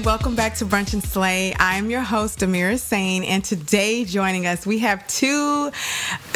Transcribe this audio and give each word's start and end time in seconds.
and 0.00 0.06
welcome 0.06 0.34
back 0.34 0.54
to 0.54 0.64
Brunch 0.64 0.94
and 0.94 1.02
Slay. 1.02 1.52
I 1.54 1.74
am 1.74 1.90
your 1.90 2.00
host, 2.00 2.38
Amira 2.38 2.78
Sane, 2.78 3.24
and 3.24 3.44
today 3.44 4.04
joining 4.04 4.46
us, 4.46 4.64
we 4.64 4.78
have 4.78 5.06
two 5.08 5.70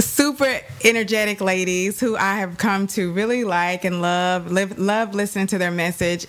super 0.01 0.61
energetic 0.85 1.41
ladies 1.41 1.99
who 2.01 2.17
I 2.17 2.35
have 2.39 2.59
come 2.59 2.89
to 2.89 3.13
really 3.13 3.45
like 3.45 3.85
and 3.85 4.03
love, 4.03 4.51
live, 4.51 4.79
love 4.79 5.15
listening 5.15 5.47
to 5.47 5.59
their 5.59 5.71
message. 5.71 6.27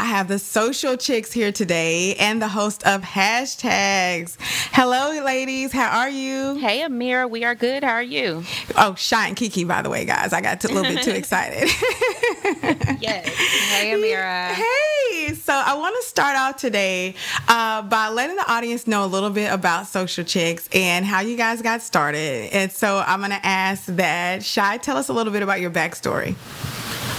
I 0.00 0.04
have 0.04 0.28
the 0.28 0.38
social 0.38 0.96
chicks 0.96 1.30
here 1.30 1.52
today 1.52 2.14
and 2.14 2.40
the 2.40 2.48
host 2.48 2.82
of 2.86 3.02
hashtags. 3.02 4.38
Hello, 4.72 5.22
ladies. 5.22 5.72
How 5.72 5.98
are 6.00 6.08
you? 6.08 6.54
Hey, 6.54 6.80
Amira. 6.80 7.28
We 7.28 7.44
are 7.44 7.54
good. 7.54 7.84
How 7.84 7.92
are 7.92 8.02
you? 8.02 8.42
Oh, 8.78 8.94
Shine 8.94 9.34
Kiki, 9.34 9.64
by 9.64 9.82
the 9.82 9.90
way, 9.90 10.06
guys. 10.06 10.32
I 10.32 10.40
got 10.40 10.64
a 10.64 10.68
little 10.68 10.90
bit 10.90 11.02
too 11.04 11.10
excited. 11.14 11.68
yes. 12.98 13.28
Hey, 13.28 13.92
Amira. 13.94 14.54
Hey. 14.54 15.34
So 15.34 15.52
I 15.52 15.74
want 15.76 15.94
to 16.00 16.08
start 16.08 16.34
out 16.34 16.56
today 16.56 17.14
uh, 17.46 17.82
by 17.82 18.08
letting 18.08 18.36
the 18.36 18.50
audience 18.50 18.86
know 18.86 19.04
a 19.04 19.06
little 19.06 19.28
bit 19.28 19.52
about 19.52 19.86
Social 19.86 20.24
Chicks 20.24 20.66
and 20.72 21.04
how 21.04 21.20
you 21.20 21.36
guys 21.36 21.60
got 21.60 21.82
started. 21.82 22.48
And 22.54 22.72
so 22.72 23.04
I'm 23.06 23.18
going 23.20 23.32
to 23.32 23.46
ask 23.46 23.84
that 23.84 24.42
Shy, 24.42 24.78
tell 24.78 24.96
us 24.96 25.10
a 25.10 25.12
little 25.12 25.32
bit 25.32 25.42
about 25.42 25.60
your 25.60 25.70
backstory. 25.70 26.36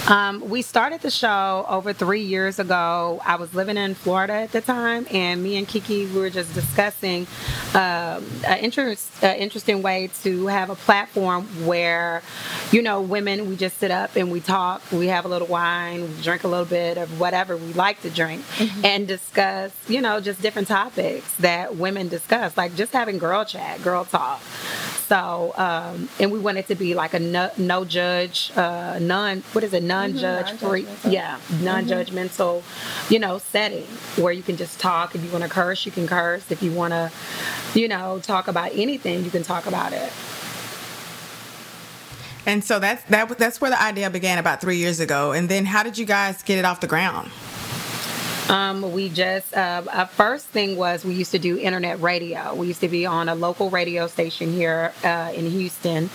Um, 0.08 0.50
we 0.50 0.62
started 0.64 1.02
the 1.02 1.12
show 1.12 1.66
over 1.70 1.94
three 1.94 2.22
years 2.22 2.58
ago. 2.58 3.22
I 3.24 3.36
was 3.36 3.54
living 3.54 3.78
in 3.78 3.94
Florida 3.94 4.34
at 4.34 4.52
the 4.52 4.62
time, 4.62 5.06
and 5.12 5.44
me 5.44 5.58
and 5.58 5.68
Kiki 5.68 6.08
we 6.08 6.20
were 6.20 6.30
just 6.30 6.54
discussing 6.54 7.28
uh, 7.76 8.20
an 8.48 8.58
interest, 8.60 9.24
uh, 9.24 9.28
interesting 9.38 9.82
way 9.82 10.10
to 10.24 10.48
have 10.48 10.70
a 10.70 10.76
platform 10.76 11.46
where, 11.66 12.24
you 12.72 12.82
know, 12.82 13.02
women 13.02 13.48
we 13.48 13.56
just 13.56 13.78
sit 13.78 13.92
up 13.92 14.16
and 14.16 14.32
we 14.32 14.40
talk. 14.40 14.82
We 14.92 15.08
have 15.08 15.26
a 15.26 15.28
little 15.28 15.48
wine, 15.48 16.02
we 16.02 16.22
drink 16.22 16.44
a 16.44 16.48
little 16.48 16.66
bit 16.66 16.98
of 16.98 17.20
whatever 17.20 17.56
we 17.56 17.72
like 17.74 18.02
to 18.02 18.10
drink, 18.10 18.42
mm-hmm. 18.58 18.84
and 18.84 19.08
discuss, 19.08 19.72
you 19.88 20.02
know, 20.02 20.20
just 20.20 20.42
different 20.42 20.68
topics 20.68 21.32
that 21.36 21.76
women 21.76 22.08
discuss, 22.08 22.58
like 22.58 22.76
just 22.76 22.92
having 22.92 23.20
girl 23.20 23.46
chat, 23.46 23.84
girl 23.84 24.04
talk. 24.04 24.42
So, 25.12 25.54
um, 25.58 26.08
and 26.22 26.32
we 26.32 26.40
want 26.40 26.58
it 26.58 26.68
to 26.70 26.76
be 26.76 26.96
like 26.96 27.14
a 27.14 27.20
no, 27.20 27.52
no 27.58 27.84
judge, 27.84 28.50
uh, 28.56 28.98
non, 29.02 29.42
what 29.52 29.62
is 29.62 29.74
it, 29.74 29.84
non 29.92 30.18
judge 30.18 30.48
mm-hmm, 30.48 30.68
free, 30.68 30.88
yeah, 31.12 31.40
non 31.62 31.86
judgmental, 31.86 32.62
mm-hmm. 32.62 33.14
you 33.14 33.20
know, 33.20 33.38
setting 33.38 33.86
where 34.16 34.34
you 34.34 34.44
can 34.44 34.58
just 34.58 34.80
talk. 34.80 35.16
If 35.16 35.24
you 35.24 35.32
want 35.32 35.44
to 35.44 35.50
curse, 35.50 35.86
you 35.86 35.92
can 35.92 36.08
curse. 36.08 36.50
If 36.50 36.64
you 36.64 36.72
want 36.72 36.94
to, 36.94 37.12
you 37.74 37.88
know, 37.88 38.20
talk 38.20 38.48
about 38.48 38.72
anything, 38.74 39.24
you 39.24 39.32
can 39.32 39.44
talk 39.44 39.66
about 39.66 39.94
it. 39.94 40.12
And 42.46 42.64
so 42.64 42.80
that's 42.80 43.04
that. 43.04 43.38
That's 43.38 43.62
where 43.62 43.70
the 43.70 43.82
idea 43.82 44.10
began 44.10 44.38
about 44.40 44.62
three 44.62 44.78
years 44.78 45.00
ago. 45.00 45.32
And 45.32 45.48
then, 45.48 45.66
how 45.66 45.84
did 45.84 45.98
you 45.98 46.06
guys 46.06 46.42
get 46.42 46.58
it 46.58 46.66
off 46.66 46.80
the 46.80 46.88
ground? 46.88 47.30
Um, 48.50 48.92
we 48.92 49.08
just 49.10 49.56
uh, 49.56 49.84
our 49.94 50.08
first 50.08 50.48
thing 50.48 50.76
was 50.76 51.06
we 51.06 51.14
used 51.14 51.32
to 51.32 51.40
do 51.40 51.58
internet 51.58 52.02
radio. 52.02 52.54
We 52.56 52.68
used 52.68 52.82
to 52.82 52.90
be 52.90 53.06
on 53.06 53.30
a 53.30 53.36
local 53.36 53.70
radio 53.70 54.08
station 54.08 54.52
here 54.52 54.92
uh, 55.04 55.32
in 55.34 55.50
Houston, 55.50 56.10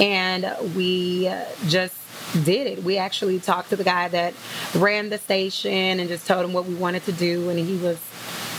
and 0.00 0.46
we 0.74 1.28
uh, 1.28 1.44
just 1.66 1.94
did 2.42 2.66
it. 2.66 2.82
We 2.82 2.98
actually 2.98 3.38
talked 3.40 3.70
to 3.70 3.76
the 3.76 3.84
guy 3.84 4.08
that 4.08 4.34
ran 4.74 5.10
the 5.10 5.18
station 5.18 6.00
and 6.00 6.08
just 6.08 6.26
told 6.26 6.44
him 6.44 6.52
what 6.52 6.66
we 6.66 6.74
wanted 6.74 7.04
to 7.04 7.12
do, 7.12 7.48
and 7.48 7.58
he 7.58 7.76
was 7.76 7.98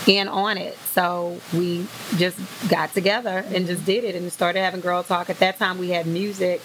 in 0.07 0.27
on 0.27 0.57
it. 0.57 0.77
So 0.77 1.39
we 1.53 1.87
just 2.17 2.37
got 2.69 2.93
together 2.93 3.43
and 3.47 3.65
just 3.65 3.85
did 3.85 4.03
it 4.03 4.15
and 4.15 4.31
started 4.31 4.59
having 4.59 4.81
girl 4.81 5.03
talk. 5.03 5.29
At 5.29 5.39
that 5.39 5.57
time, 5.57 5.77
we 5.77 5.89
had 5.89 6.05
music 6.05 6.61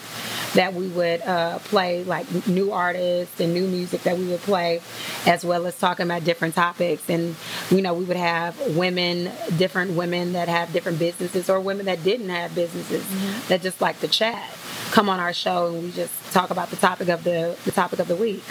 that 0.54 0.74
we 0.74 0.88
would 0.88 1.22
uh, 1.22 1.58
play, 1.60 2.02
like 2.04 2.26
new 2.46 2.72
artists 2.72 3.40
and 3.40 3.54
new 3.54 3.66
music 3.66 4.02
that 4.02 4.18
we 4.18 4.26
would 4.26 4.40
play, 4.40 4.80
as 5.26 5.44
well 5.44 5.66
as 5.66 5.78
talking 5.78 6.04
about 6.04 6.24
different 6.24 6.54
topics. 6.54 7.08
And 7.08 7.36
you 7.70 7.82
know, 7.82 7.94
we 7.94 8.04
would 8.04 8.16
have 8.16 8.58
women, 8.76 9.30
different 9.56 9.92
women 9.92 10.32
that 10.32 10.48
have 10.48 10.72
different 10.72 10.98
businesses, 10.98 11.48
or 11.48 11.60
women 11.60 11.86
that 11.86 12.02
didn't 12.02 12.30
have 12.30 12.54
businesses 12.54 13.04
mm-hmm. 13.04 13.48
that 13.48 13.62
just 13.62 13.80
like 13.80 14.00
to 14.00 14.08
chat, 14.08 14.50
come 14.90 15.08
on 15.08 15.20
our 15.20 15.32
show, 15.32 15.68
and 15.68 15.82
we 15.82 15.90
just 15.92 16.12
talk 16.32 16.50
about 16.50 16.70
the 16.70 16.76
topic 16.76 17.08
of 17.08 17.24
the 17.24 17.56
the 17.64 17.70
topic 17.70 17.98
of 17.98 18.08
the 18.08 18.16
week. 18.16 18.44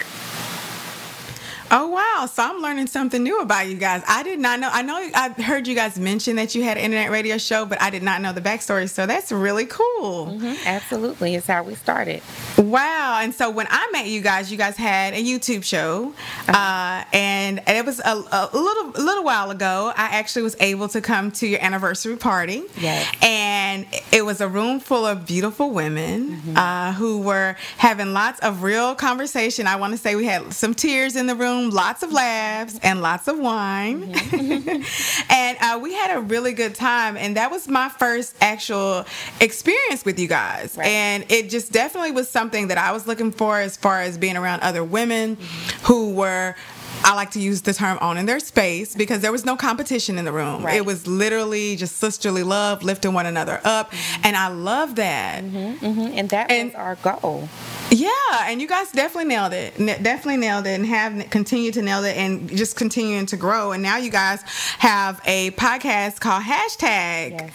Oh 1.71 1.87
wow! 1.87 2.25
So 2.25 2.41
I'm 2.43 2.61
learning 2.61 2.87
something 2.87 3.21
new 3.21 3.41
about 3.41 3.67
you 3.67 3.75
guys. 3.75 4.01
I 4.07 4.23
did 4.23 4.39
not 4.39 4.59
know. 4.59 4.69
I 4.71 4.81
know 4.81 4.95
I 5.13 5.29
heard 5.41 5.67
you 5.67 5.75
guys 5.75 5.99
mention 5.99 6.37
that 6.37 6.55
you 6.55 6.63
had 6.63 6.77
an 6.77 6.83
internet 6.83 7.11
radio 7.11 7.37
show, 7.37 7.65
but 7.65 7.79
I 7.79 7.91
did 7.91 8.01
not 8.01 8.21
know 8.21 8.33
the 8.33 8.41
backstory. 8.41 8.89
So 8.89 9.05
that's 9.05 9.31
really 9.31 9.67
cool. 9.67 10.27
Mm-hmm. 10.27 10.55
Absolutely, 10.65 11.35
it's 11.35 11.45
how 11.45 11.61
we 11.61 11.75
started. 11.75 12.23
Wow! 12.57 13.19
And 13.21 13.35
so 13.35 13.51
when 13.51 13.67
I 13.69 13.87
met 13.91 14.07
you 14.07 14.21
guys, 14.21 14.51
you 14.51 14.57
guys 14.57 14.77
had 14.77 15.13
a 15.13 15.23
YouTube 15.23 15.63
show, 15.63 16.13
uh-huh. 16.47 16.57
uh, 16.57 17.05
and 17.13 17.61
it 17.67 17.85
was 17.85 17.99
a, 17.99 18.13
a, 18.31 18.49
little 18.51 18.91
a 18.95 19.03
little 19.03 19.23
while 19.23 19.51
ago. 19.51 19.93
I 19.95 20.17
actually 20.17 20.43
was 20.43 20.55
able 20.59 20.87
to 20.89 21.01
come 21.01 21.31
to 21.33 21.47
your 21.47 21.61
anniversary 21.61 22.17
party. 22.17 22.63
Yes. 22.79 23.07
And 23.21 23.85
it 24.11 24.25
was 24.25 24.41
a 24.41 24.47
room 24.47 24.79
full 24.79 25.05
of 25.05 25.27
beautiful 25.27 25.69
women 25.69 26.31
mm-hmm. 26.31 26.57
uh, 26.57 26.93
who 26.93 27.21
were 27.21 27.57
having 27.77 28.13
lots 28.13 28.39
of 28.39 28.63
real 28.63 28.95
conversation. 28.95 29.67
I 29.67 29.75
want 29.75 29.91
to 29.91 29.97
say 29.97 30.15
we 30.15 30.25
had 30.25 30.51
some 30.51 30.73
tears 30.73 31.15
in 31.15 31.27
the 31.27 31.35
room 31.35 31.58
room, 31.59 31.69
lots 31.71 32.03
of 32.03 32.11
laughs 32.11 32.79
and 32.83 33.01
lots 33.01 33.27
of 33.27 33.39
wine. 33.39 34.13
Mm-hmm. 34.13 35.31
and 35.31 35.57
uh, 35.61 35.79
we 35.81 35.93
had 35.93 36.17
a 36.17 36.21
really 36.21 36.53
good 36.53 36.75
time. 36.75 37.17
And 37.17 37.37
that 37.37 37.51
was 37.51 37.67
my 37.67 37.89
first 37.89 38.35
actual 38.41 39.05
experience 39.39 40.05
with 40.05 40.19
you 40.19 40.27
guys. 40.27 40.75
Right. 40.77 40.87
And 40.87 41.25
it 41.29 41.49
just 41.49 41.71
definitely 41.71 42.11
was 42.11 42.29
something 42.29 42.67
that 42.67 42.77
I 42.77 42.91
was 42.91 43.07
looking 43.07 43.31
for 43.31 43.59
as 43.59 43.77
far 43.77 44.01
as 44.01 44.17
being 44.17 44.37
around 44.37 44.61
other 44.61 44.83
women 44.83 45.35
mm-hmm. 45.35 45.85
who 45.85 46.13
were 46.13 46.55
I 47.01 47.15
like 47.15 47.31
to 47.31 47.39
use 47.39 47.61
the 47.61 47.73
term 47.73 47.97
owning 48.01 48.25
their 48.25 48.39
space 48.39 48.93
because 48.93 49.21
there 49.21 49.31
was 49.31 49.45
no 49.45 49.55
competition 49.55 50.17
in 50.17 50.25
the 50.25 50.33
room. 50.33 50.65
Right. 50.65 50.75
It 50.75 50.85
was 50.85 51.07
literally 51.07 51.77
just 51.77 51.97
sisterly 51.97 52.43
love, 52.43 52.83
lifting 52.83 53.13
one 53.13 53.25
another 53.25 53.61
up. 53.63 53.91
Mm-hmm. 53.91 54.21
And 54.25 54.35
I 54.35 54.49
love 54.49 54.95
that. 54.95 55.43
Mm-hmm, 55.43 55.85
mm-hmm. 55.85 56.17
And 56.17 56.29
that 56.29 56.51
and, 56.51 56.69
was 56.69 56.75
our 56.75 56.95
goal. 56.95 57.47
Yeah, 57.91 58.11
and 58.43 58.61
you 58.61 58.67
guys 58.67 58.91
definitely 58.91 59.29
nailed 59.29 59.53
it. 59.53 59.75
definitely 59.77 60.37
nailed 60.37 60.67
it 60.67 60.71
and 60.71 60.85
have 60.85 61.29
continued 61.31 61.73
to 61.73 61.81
nail 61.81 62.03
it 62.03 62.15
and 62.15 62.47
just 62.49 62.75
continuing 62.75 63.25
to 63.27 63.37
grow. 63.37 63.71
And 63.71 63.81
now 63.81 63.97
you 63.97 64.11
guys 64.11 64.41
have 64.77 65.19
a 65.25 65.51
podcast 65.51 66.19
called 66.19 66.43
Hashtag. 66.43 67.31
Yes. 67.31 67.51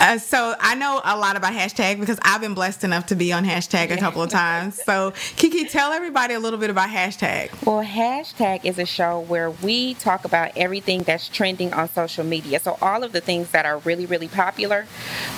Uh, 0.00 0.16
so 0.16 0.54
I 0.58 0.76
know 0.76 1.02
a 1.04 1.18
lot 1.18 1.36
about 1.36 1.52
hashtag 1.52 2.00
because 2.00 2.18
I've 2.22 2.40
been 2.40 2.54
blessed 2.54 2.84
enough 2.84 3.06
to 3.06 3.14
be 3.14 3.34
on 3.34 3.44
hashtag 3.44 3.90
a 3.90 3.98
couple 3.98 4.22
of 4.22 4.30
times. 4.30 4.82
So 4.82 5.12
Kiki, 5.36 5.66
tell 5.66 5.92
everybody 5.92 6.32
a 6.32 6.40
little 6.40 6.58
bit 6.58 6.70
about 6.70 6.88
hashtag. 6.88 7.50
Well, 7.66 7.84
hashtag 7.84 8.64
is 8.64 8.78
a 8.78 8.86
show 8.86 9.20
where 9.20 9.50
we 9.50 9.92
talk 9.94 10.24
about 10.24 10.52
everything 10.56 11.02
that's 11.02 11.28
trending 11.28 11.74
on 11.74 11.86
social 11.90 12.24
media. 12.24 12.60
So 12.60 12.78
all 12.80 13.04
of 13.04 13.12
the 13.12 13.20
things 13.20 13.50
that 13.50 13.66
are 13.66 13.76
really, 13.80 14.06
really 14.06 14.28
popular, 14.28 14.86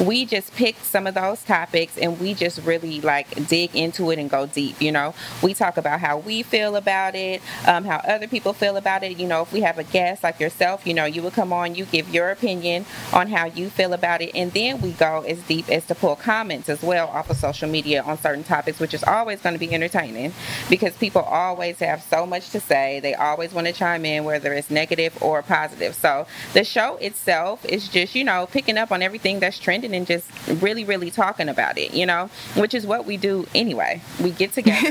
we 0.00 0.24
just 0.26 0.54
pick 0.54 0.76
some 0.76 1.08
of 1.08 1.14
those 1.14 1.42
topics 1.42 1.98
and 1.98 2.20
we 2.20 2.32
just 2.32 2.62
really 2.62 3.00
like 3.00 3.48
dig 3.48 3.74
into 3.74 4.12
it 4.12 4.20
and 4.20 4.30
go 4.32 4.46
deep. 4.46 4.80
You 4.82 4.90
know, 4.90 5.14
we 5.42 5.54
talk 5.54 5.76
about 5.76 6.00
how 6.00 6.18
we 6.18 6.42
feel 6.42 6.74
about 6.74 7.14
it, 7.14 7.40
um, 7.66 7.84
how 7.84 7.98
other 7.98 8.26
people 8.26 8.52
feel 8.52 8.76
about 8.76 9.04
it. 9.04 9.18
You 9.18 9.28
know, 9.28 9.42
if 9.42 9.52
we 9.52 9.60
have 9.60 9.78
a 9.78 9.84
guest 9.84 10.24
like 10.24 10.40
yourself, 10.40 10.86
you 10.86 10.94
know, 10.94 11.04
you 11.04 11.22
would 11.22 11.34
come 11.34 11.52
on, 11.52 11.76
you 11.76 11.84
give 11.84 12.08
your 12.12 12.30
opinion 12.30 12.86
on 13.12 13.28
how 13.28 13.44
you 13.44 13.70
feel 13.70 13.92
about 13.92 14.22
it, 14.22 14.32
and 14.34 14.50
then 14.52 14.80
we 14.80 14.92
go 14.92 15.20
as 15.28 15.40
deep 15.42 15.68
as 15.68 15.86
to 15.86 15.94
pull 15.94 16.16
comments 16.16 16.68
as 16.68 16.82
well 16.82 17.08
off 17.08 17.30
of 17.30 17.36
social 17.36 17.68
media 17.68 18.02
on 18.02 18.18
certain 18.18 18.42
topics, 18.42 18.80
which 18.80 18.94
is 18.94 19.04
always 19.04 19.40
going 19.40 19.54
to 19.54 19.60
be 19.60 19.72
entertaining 19.72 20.32
because 20.68 20.96
people 20.96 21.22
always 21.22 21.78
have 21.78 22.02
so 22.02 22.26
much 22.26 22.50
to 22.50 22.60
say. 22.60 22.98
They 23.00 23.14
always 23.14 23.52
want 23.52 23.66
to 23.66 23.72
chime 23.72 24.04
in, 24.04 24.24
whether 24.24 24.52
it's 24.54 24.70
negative 24.70 25.22
or 25.22 25.42
positive. 25.42 25.94
So 25.94 26.26
the 26.54 26.64
show 26.64 26.96
itself 26.96 27.64
is 27.66 27.88
just, 27.88 28.14
you 28.14 28.24
know, 28.24 28.46
picking 28.46 28.78
up 28.78 28.90
on 28.90 29.02
everything 29.02 29.40
that's 29.40 29.58
trending 29.58 29.94
and 29.94 30.06
just 30.06 30.26
really, 30.60 30.84
really 30.84 31.10
talking 31.10 31.48
about 31.48 31.76
it, 31.76 31.92
you 31.92 32.06
know, 32.06 32.30
which 32.56 32.74
is 32.74 32.86
what 32.86 33.04
we 33.04 33.16
do 33.16 33.46
anyway. 33.54 34.00
We 34.22 34.30
get 34.30 34.52
together, 34.52 34.90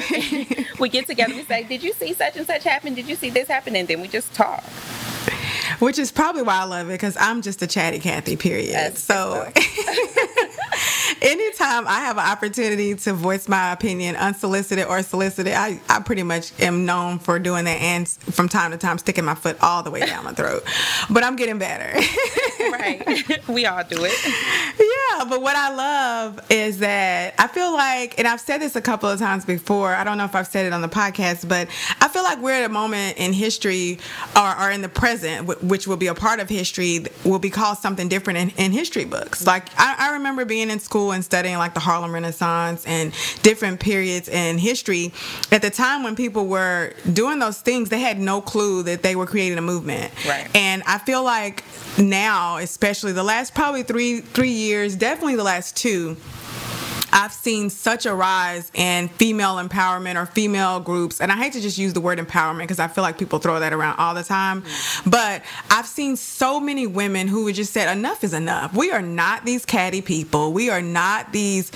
we 0.79 0.89
get 0.89 1.07
together, 1.07 1.33
we 1.33 1.43
say, 1.43 1.63
Did 1.63 1.83
you 1.83 1.93
see 1.93 2.13
such 2.13 2.35
and 2.37 2.45
such 2.45 2.63
happen? 2.63 2.93
Did 2.93 3.07
you 3.07 3.15
see 3.15 3.29
this 3.29 3.47
happen? 3.47 3.75
And 3.75 3.87
then 3.87 4.01
we 4.01 4.07
just 4.07 4.33
talk. 4.33 4.63
Which 5.81 5.97
is 5.97 6.11
probably 6.11 6.43
why 6.43 6.59
I 6.59 6.63
love 6.65 6.89
it 6.89 6.93
because 6.93 7.17
I'm 7.19 7.41
just 7.41 7.61
a 7.63 7.67
chatty 7.67 7.99
Cathy, 7.99 8.35
period. 8.35 8.73
That's 8.73 9.01
so. 9.01 9.51
anytime 11.21 11.87
I 11.87 12.01
have 12.01 12.17
an 12.17 12.25
opportunity 12.25 12.95
to 12.95 13.13
voice 13.13 13.47
my 13.47 13.71
opinion, 13.71 14.15
unsolicited 14.15 14.85
or 14.85 15.01
solicited, 15.03 15.53
I, 15.53 15.79
I 15.87 15.99
pretty 16.01 16.23
much 16.23 16.51
am 16.59 16.85
known 16.85 17.19
for 17.19 17.39
doing 17.39 17.65
that 17.65 17.79
and 17.81 18.07
from 18.07 18.49
time 18.49 18.71
to 18.71 18.77
time 18.77 18.97
sticking 18.97 19.25
my 19.25 19.35
foot 19.35 19.57
all 19.61 19.83
the 19.83 19.91
way 19.91 20.01
down 20.01 20.23
my 20.25 20.33
throat. 20.33 20.63
But 21.09 21.23
I'm 21.23 21.35
getting 21.35 21.59
better. 21.59 21.99
right. 22.71 23.41
we 23.47 23.65
all 23.65 23.83
do 23.83 24.03
it. 24.03 24.13
Yeah, 24.79 25.25
but 25.25 25.41
what 25.41 25.55
I 25.55 25.73
love 25.73 26.39
is 26.49 26.79
that 26.79 27.35
I 27.37 27.47
feel 27.47 27.71
like, 27.73 28.17
and 28.17 28.27
I've 28.27 28.41
said 28.41 28.59
this 28.59 28.75
a 28.75 28.81
couple 28.81 29.09
of 29.09 29.19
times 29.19 29.45
before, 29.45 29.93
I 29.93 30.03
don't 30.03 30.17
know 30.17 30.25
if 30.25 30.35
I've 30.35 30.47
said 30.47 30.65
it 30.65 30.73
on 30.73 30.81
the 30.81 30.89
podcast, 30.89 31.47
but 31.47 31.67
I 31.99 32.07
feel 32.07 32.23
like 32.23 32.39
we're 32.41 32.53
at 32.53 32.65
a 32.65 32.69
moment 32.69 33.17
in 33.17 33.33
history 33.33 33.99
or, 34.35 34.59
or 34.59 34.71
in 34.71 34.81
the 34.81 34.89
present, 34.89 35.63
which 35.71 35.87
will 35.87 35.95
be 35.95 36.07
a 36.07 36.13
part 36.13 36.41
of 36.41 36.49
history, 36.49 37.05
will 37.23 37.39
be 37.39 37.49
called 37.49 37.77
something 37.77 38.09
different 38.09 38.37
in, 38.37 38.49
in 38.57 38.73
history 38.73 39.05
books. 39.05 39.47
Like, 39.47 39.69
I, 39.77 39.95
I 39.97 40.13
remember 40.15 40.43
being 40.43 40.69
in 40.69 40.79
school 40.79 41.13
and 41.13 41.23
studying 41.23 41.57
like 41.57 41.73
the 41.73 41.79
Harlem 41.79 42.11
Renaissance 42.11 42.85
and 42.85 43.13
different 43.41 43.79
periods 43.79 44.27
in 44.27 44.57
history. 44.57 45.13
At 45.49 45.61
the 45.61 45.69
time 45.69 46.03
when 46.03 46.17
people 46.17 46.47
were 46.47 46.93
doing 47.13 47.39
those 47.39 47.61
things, 47.61 47.87
they 47.87 48.01
had 48.01 48.19
no 48.19 48.41
clue 48.41 48.83
that 48.83 49.01
they 49.01 49.15
were 49.15 49.25
creating 49.25 49.57
a 49.57 49.61
movement. 49.61 50.11
Right. 50.27 50.49
And 50.53 50.83
I 50.85 50.97
feel 50.97 51.23
like 51.23 51.63
now, 51.97 52.57
especially 52.57 53.13
the 53.13 53.23
last 53.23 53.55
probably 53.55 53.83
three 53.83 54.19
three 54.19 54.51
years, 54.51 54.97
definitely 54.97 55.37
the 55.37 55.43
last 55.43 55.77
two. 55.77 56.17
I've 57.13 57.33
seen 57.33 57.69
such 57.69 58.05
a 58.05 58.13
rise 58.13 58.71
in 58.73 59.07
female 59.09 59.55
empowerment 59.55 60.21
or 60.21 60.25
female 60.25 60.79
groups. 60.79 61.21
And 61.21 61.31
I 61.31 61.37
hate 61.37 61.53
to 61.53 61.61
just 61.61 61.77
use 61.77 61.93
the 61.93 62.01
word 62.01 62.19
empowerment 62.19 62.59
because 62.59 62.79
I 62.79 62.87
feel 62.87 63.03
like 63.03 63.17
people 63.17 63.39
throw 63.39 63.59
that 63.59 63.73
around 63.73 63.97
all 63.99 64.13
the 64.13 64.23
time. 64.23 64.61
Mm. 64.61 65.11
But 65.11 65.43
I've 65.69 65.87
seen 65.87 66.15
so 66.15 66.59
many 66.59 66.87
women 66.87 67.27
who 67.27 67.45
would 67.45 67.55
just 67.55 67.73
said, 67.73 67.95
enough 67.95 68.23
is 68.23 68.33
enough. 68.33 68.73
We 68.73 68.91
are 68.91 69.01
not 69.01 69.45
these 69.45 69.65
catty 69.65 70.01
people. 70.01 70.53
We 70.53 70.69
are 70.69 70.81
not 70.81 71.31
these 71.31 71.71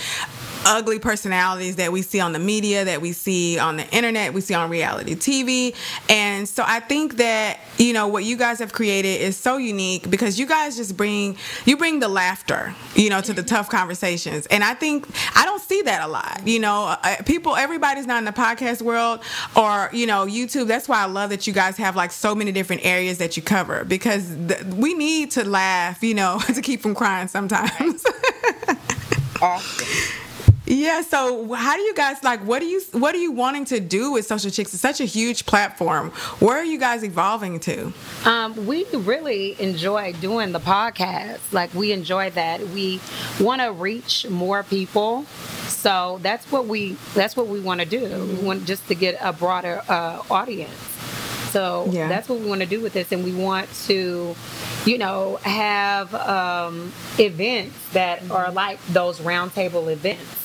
ugly 0.65 0.99
personalities 0.99 1.75
that 1.77 1.91
we 1.91 2.01
see 2.01 2.19
on 2.19 2.33
the 2.33 2.39
media, 2.39 2.85
that 2.85 3.01
we 3.01 3.11
see 3.13 3.57
on 3.59 3.77
the 3.77 3.87
internet, 3.95 4.33
we 4.33 4.41
see 4.41 4.53
on 4.53 4.69
reality 4.69 5.15
TV. 5.15 5.75
And 6.09 6.47
so 6.49 6.63
I 6.65 6.79
think 6.79 7.17
that, 7.17 7.59
you 7.77 7.93
know, 7.93 8.07
what 8.07 8.23
you 8.23 8.35
guys 8.35 8.59
have 8.59 8.73
created 8.73 9.21
is 9.21 9.37
so 9.37 9.57
unique 9.57 10.09
because 10.09 10.39
you 10.39 10.47
guys 10.47 10.75
just 10.75 10.97
bring 10.97 11.37
you 11.65 11.77
bring 11.77 11.99
the 11.99 12.07
laughter, 12.07 12.73
you 12.95 13.09
know, 13.09 13.21
to 13.21 13.33
the 13.33 13.43
tough 13.43 13.69
conversations. 13.69 14.47
And 14.47 14.63
I 14.63 14.73
think 14.73 15.07
I 15.35 15.45
don't 15.45 15.61
see 15.61 15.83
that 15.83 16.03
a 16.03 16.07
lot. 16.07 16.41
You 16.45 16.59
know, 16.59 16.95
uh, 17.03 17.17
people 17.25 17.55
everybody's 17.55 18.07
not 18.07 18.17
in 18.17 18.25
the 18.25 18.31
podcast 18.31 18.81
world 18.81 19.21
or, 19.55 19.89
you 19.93 20.07
know, 20.07 20.25
YouTube. 20.25 20.67
That's 20.67 20.89
why 20.89 21.01
I 21.01 21.05
love 21.05 21.29
that 21.29 21.47
you 21.47 21.53
guys 21.53 21.77
have 21.77 21.95
like 21.95 22.11
so 22.11 22.33
many 22.33 22.51
different 22.51 22.85
areas 22.85 23.19
that 23.19 23.37
you 23.37 23.43
cover 23.43 23.85
because 23.85 24.29
we 24.75 24.93
need 24.93 25.31
to 25.31 25.47
laugh, 25.47 26.03
you 26.03 26.13
know, 26.13 26.39
to 26.53 26.61
keep 26.61 26.81
from 26.81 26.95
crying 26.95 27.27
sometimes. 27.27 28.03
Often. 29.41 30.24
Yeah, 30.67 31.01
so 31.01 31.53
how 31.53 31.75
do 31.75 31.81
you 31.81 31.93
guys 31.93 32.23
like 32.23 32.39
what 32.41 32.61
are 32.61 32.65
you 32.65 32.81
what 32.93 33.13
are 33.13 33.19
you 33.19 33.31
wanting 33.31 33.65
to 33.65 33.79
do 33.79 34.11
with 34.11 34.25
Social 34.25 34.49
Chicks? 34.49 34.73
It's 34.73 34.81
such 34.81 34.99
a 34.99 35.05
huge 35.05 35.45
platform. 35.45 36.09
Where 36.39 36.57
are 36.57 36.63
you 36.65 36.79
guys 36.79 37.03
evolving 37.03 37.59
to? 37.61 37.93
Um, 38.25 38.65
we 38.65 38.85
really 38.93 39.55
enjoy 39.61 40.13
doing 40.13 40.53
the 40.53 40.59
podcast. 40.59 41.39
Like 41.53 41.71
we 41.75 41.91
enjoy 41.91 42.31
that. 42.31 42.61
We 42.69 42.99
want 43.39 43.61
to 43.61 43.71
reach 43.71 44.27
more 44.27 44.63
people. 44.63 45.25
So 45.67 46.19
that's 46.23 46.51
what 46.51 46.65
we 46.65 46.93
that's 47.13 47.37
what 47.37 47.45
we 47.47 47.59
want 47.59 47.81
to 47.81 47.85
do. 47.85 48.25
We 48.25 48.43
want 48.45 48.65
just 48.65 48.87
to 48.87 48.95
get 48.95 49.17
a 49.21 49.31
broader 49.33 49.83
uh, 49.87 50.23
audience. 50.31 50.73
So 51.51 51.87
Yeah. 51.91 52.07
that's 52.09 52.27
what 52.27 52.39
we 52.39 52.47
want 52.49 52.61
to 52.61 52.67
do 52.67 52.81
with 52.81 52.93
this, 52.93 53.11
and 53.13 53.23
we 53.23 53.31
want 53.33 53.69
to, 53.85 54.35
you 54.85 54.97
know, 54.97 55.37
have 55.43 56.13
um, 56.15 56.91
events 57.19 57.77
that 57.93 58.29
are 58.31 58.51
like 58.51 58.83
those 58.87 59.19
roundtable 59.19 59.89
events 59.89 60.44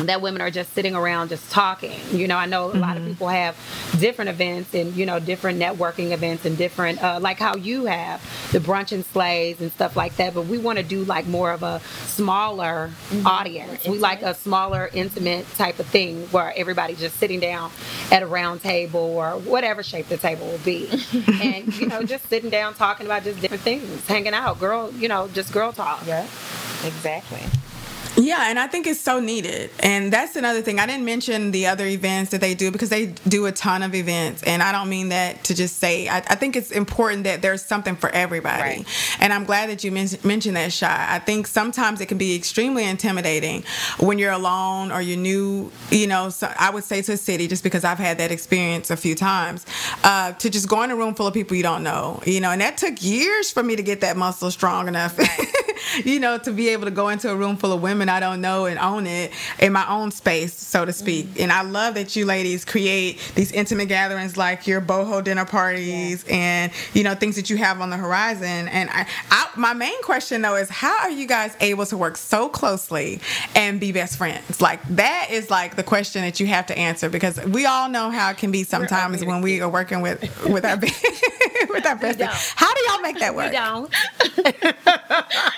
that 0.00 0.20
women 0.20 0.42
are 0.42 0.50
just 0.50 0.72
sitting 0.72 0.94
around 0.94 1.28
just 1.28 1.50
talking. 1.50 1.98
You 2.10 2.28
know, 2.28 2.36
I 2.36 2.46
know 2.46 2.70
a 2.70 2.74
lot 2.74 2.96
of 2.96 3.04
people 3.04 3.28
have 3.28 3.56
different 3.98 4.28
events 4.28 4.74
and 4.74 4.94
you 4.94 5.06
know 5.06 5.18
different 5.18 5.58
networking 5.58 6.10
events 6.12 6.44
and 6.44 6.56
different 6.56 7.02
uh, 7.02 7.18
like 7.20 7.38
how 7.38 7.56
you 7.56 7.86
have 7.86 8.22
the 8.52 8.58
brunch 8.58 8.92
and 8.92 9.04
slays 9.06 9.60
and 9.60 9.72
stuff 9.72 9.96
like 9.96 10.16
that. 10.16 10.34
But 10.34 10.46
we 10.46 10.58
want 10.58 10.78
to 10.78 10.84
do 10.84 11.04
like 11.04 11.26
more 11.26 11.50
of 11.50 11.62
a 11.62 11.80
smaller 12.06 12.90
audience. 13.24 13.86
We 13.86 13.98
like 13.98 14.22
a 14.22 14.34
smaller, 14.34 14.90
intimate 14.92 15.46
type 15.54 15.78
of 15.78 15.86
thing 15.86 16.26
where 16.28 16.52
everybody's 16.56 17.00
just 17.00 17.16
sitting 17.16 17.40
down 17.40 17.70
at 18.12 18.22
a 18.22 18.26
round 18.26 18.60
table 18.60 19.00
or 19.00 19.30
whatever 19.32 19.82
shape 19.82 20.08
the 20.08 20.16
table 20.16 20.46
will 20.46 20.58
be, 20.58 20.88
and 21.42 21.74
you 21.78 21.86
know 21.86 22.02
just 22.02 22.28
sitting 22.28 22.50
down 22.50 22.74
talking 22.74 23.06
about 23.06 23.24
just 23.24 23.40
different 23.40 23.62
things, 23.62 24.06
hanging 24.06 24.34
out, 24.34 24.60
girl. 24.60 24.92
You 24.92 25.08
know, 25.08 25.28
just 25.28 25.52
girl 25.52 25.72
talk. 25.72 26.06
Yeah. 26.06 26.26
Exactly. 26.84 27.40
Yeah, 28.16 28.48
and 28.48 28.58
I 28.58 28.66
think 28.66 28.86
it's 28.86 29.00
so 29.00 29.20
needed. 29.20 29.70
And 29.80 30.12
that's 30.12 30.36
another 30.36 30.62
thing. 30.62 30.78
I 30.80 30.86
didn't 30.86 31.04
mention 31.04 31.50
the 31.50 31.66
other 31.66 31.86
events 31.86 32.30
that 32.30 32.40
they 32.40 32.54
do 32.54 32.70
because 32.70 32.88
they 32.88 33.06
do 33.28 33.46
a 33.46 33.52
ton 33.52 33.82
of 33.82 33.94
events. 33.94 34.42
And 34.44 34.62
I 34.62 34.72
don't 34.72 34.88
mean 34.88 35.10
that 35.10 35.44
to 35.44 35.54
just 35.54 35.76
say, 35.78 36.08
I, 36.08 36.18
I 36.18 36.34
think 36.34 36.56
it's 36.56 36.70
important 36.70 37.24
that 37.24 37.42
there's 37.42 37.62
something 37.62 37.96
for 37.96 38.08
everybody. 38.10 38.62
Right. 38.62 39.16
And 39.20 39.32
I'm 39.32 39.44
glad 39.44 39.68
that 39.70 39.84
you 39.84 39.92
men- 39.92 40.08
mentioned 40.24 40.56
that, 40.56 40.72
Shy. 40.72 41.06
I 41.08 41.18
think 41.18 41.46
sometimes 41.46 42.00
it 42.00 42.06
can 42.06 42.18
be 42.18 42.34
extremely 42.34 42.84
intimidating 42.84 43.64
when 43.98 44.18
you're 44.18 44.32
alone 44.32 44.92
or 44.92 45.02
you're 45.02 45.18
new, 45.18 45.70
you 45.90 46.06
know, 46.06 46.30
so 46.30 46.52
I 46.58 46.70
would 46.70 46.84
say 46.84 47.02
to 47.02 47.12
a 47.12 47.16
city, 47.16 47.48
just 47.48 47.62
because 47.62 47.84
I've 47.84 47.98
had 47.98 48.18
that 48.18 48.32
experience 48.32 48.90
a 48.90 48.96
few 48.96 49.14
times, 49.14 49.66
uh, 50.04 50.32
to 50.32 50.50
just 50.50 50.68
go 50.68 50.82
in 50.82 50.90
a 50.90 50.96
room 50.96 51.14
full 51.14 51.26
of 51.26 51.34
people 51.34 51.56
you 51.56 51.62
don't 51.62 51.82
know, 51.82 52.22
you 52.26 52.40
know, 52.40 52.50
and 52.50 52.60
that 52.62 52.78
took 52.78 53.02
years 53.02 53.50
for 53.50 53.62
me 53.62 53.76
to 53.76 53.82
get 53.82 54.00
that 54.00 54.16
muscle 54.16 54.50
strong 54.50 54.88
enough, 54.88 55.18
you 56.04 56.20
know, 56.20 56.38
to 56.38 56.52
be 56.52 56.68
able 56.68 56.84
to 56.84 56.90
go 56.90 57.08
into 57.08 57.30
a 57.30 57.36
room 57.36 57.56
full 57.56 57.72
of 57.72 57.82
women 57.82 58.08
I 58.08 58.20
don't 58.20 58.40
know 58.40 58.66
and 58.66 58.78
own 58.78 59.06
it 59.06 59.32
in 59.58 59.72
my 59.72 59.88
own 59.88 60.10
space, 60.10 60.54
so 60.54 60.84
to 60.84 60.92
speak. 60.92 61.40
And 61.40 61.52
I 61.52 61.62
love 61.62 61.94
that 61.94 62.16
you 62.16 62.24
ladies 62.24 62.64
create 62.64 63.20
these 63.34 63.52
intimate 63.52 63.86
gatherings 63.86 64.36
like 64.36 64.66
your 64.66 64.80
boho 64.80 65.22
dinner 65.22 65.44
parties 65.44 66.24
and, 66.28 66.72
you 66.94 67.02
know, 67.02 67.14
things 67.14 67.36
that 67.36 67.50
you 67.50 67.56
have 67.56 67.80
on 67.80 67.90
the 67.90 67.96
horizon. 67.96 68.68
And 68.68 68.90
I, 68.90 69.06
I, 69.30 69.48
my 69.56 69.72
main 69.72 70.00
question 70.02 70.42
though 70.42 70.56
is 70.56 70.68
how 70.68 70.98
are 71.00 71.10
you 71.10 71.26
guys 71.26 71.56
able 71.60 71.86
to 71.86 71.96
work 71.96 72.16
so 72.16 72.48
closely 72.48 73.20
and 73.54 73.80
be 73.80 73.92
best 73.92 74.16
friends? 74.16 74.60
Like 74.60 74.82
that 74.88 75.28
is 75.30 75.50
like 75.50 75.76
the 75.76 75.82
question 75.82 76.22
that 76.22 76.40
you 76.40 76.46
have 76.46 76.66
to 76.66 76.78
answer 76.78 77.08
because 77.08 77.42
we 77.44 77.66
all 77.66 77.88
know 77.88 78.10
how 78.10 78.30
it 78.30 78.38
can 78.38 78.50
be 78.50 78.64
sometimes 78.64 79.24
when 79.24 79.40
we 79.40 79.60
are 79.60 79.68
working 79.68 80.00
with 80.00 80.20
with 80.46 80.64
our 80.64 80.76
with 81.68 81.86
our 81.86 81.96
best. 81.96 82.20
How 82.56 82.72
do 82.72 82.80
y'all 82.88 83.00
make 83.00 83.18
that 83.18 83.34
work? 83.34 83.50
We 83.50 83.56
don't. 83.56 83.92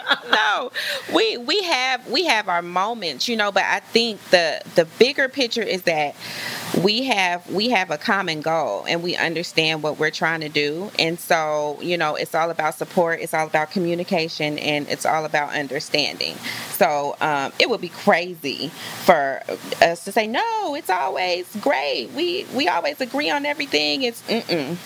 no. 0.31 0.71
We 1.15 1.37
we 1.37 1.63
have 1.65 2.09
we 2.11 2.25
have 2.25 2.49
our 2.49 2.63
moments 2.63 3.29
you 3.29 3.37
know 3.37 3.51
but 3.53 3.65
i 3.65 3.81
think 3.81 4.21
the 4.31 4.61
the 4.75 4.85
bigger 4.99 5.29
picture 5.29 5.63
is 5.63 5.83
that 5.83 6.15
we 6.83 7.05
have 7.05 7.49
we 7.51 7.71
have 7.71 7.91
a 7.91 7.99
common 7.99 8.41
goal 8.41 8.85
and 8.89 9.03
we 9.03 9.17
understand 9.17 9.83
what 9.83 9.99
we're 9.99 10.11
trying 10.11 10.41
to 10.41 10.49
do. 10.49 10.91
And 10.99 11.19
so 11.19 11.79
you 11.81 11.97
know 11.97 12.15
it's 12.15 12.35
all 12.35 12.51
about 12.51 12.75
support 12.75 13.21
it's 13.21 13.35
all 13.35 13.47
about 13.47 13.71
communication 13.71 14.59
and 14.59 14.89
it's 14.89 15.07
all 15.07 15.25
about 15.25 15.55
understanding. 15.55 16.35
So 16.71 17.17
um, 17.21 17.53
it 17.59 17.69
would 17.71 17.81
be 17.81 17.89
crazy 17.89 18.69
for 19.05 19.43
us 19.81 20.05
to 20.05 20.13
say 20.13 20.27
no 20.27 20.75
it's 20.75 20.91
always 20.91 21.55
great. 21.57 22.11
We 22.13 22.47
we 22.55 22.69
always 22.69 23.01
agree 23.01 23.31
on 23.31 23.47
everything. 23.47 24.03
It's 24.03 24.23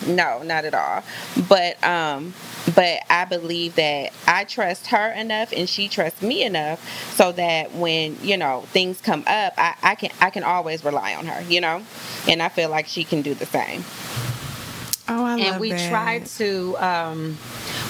no 0.06 0.42
not 0.42 0.64
at 0.64 0.74
all. 0.74 1.02
But 1.48 1.82
um 1.84 2.34
but 2.74 3.00
I 3.10 3.24
believe 3.24 3.74
that 3.74 4.12
I 4.26 4.44
trust 4.44 4.88
her 4.88 5.12
enough 5.12 5.52
and 5.52 5.68
she 5.68 5.88
trusts 5.88 6.22
me 6.22 6.44
enough 6.44 6.80
so 7.14 7.32
that 7.32 7.72
when 7.74 8.16
you 8.22 8.36
know 8.36 8.62
things 8.68 9.00
come 9.00 9.24
up 9.26 9.54
I, 9.58 9.74
I 9.82 9.94
can 9.96 10.10
I 10.20 10.30
can 10.30 10.44
always 10.44 10.84
rely 10.84 11.14
on 11.14 11.26
her 11.26 11.42
you 11.42 11.60
know 11.60 11.71
and 12.28 12.42
I 12.42 12.48
feel 12.48 12.68
like 12.68 12.86
she 12.86 13.04
can 13.04 13.22
do 13.22 13.34
the 13.34 13.46
same 13.46 13.84
Oh, 15.08 15.24
I 15.24 15.30
love 15.34 15.38
that. 15.38 15.52
and 15.52 15.60
we 15.60 15.70
that. 15.70 15.90
try 15.90 16.18
to 16.20 16.76
um, 16.78 17.36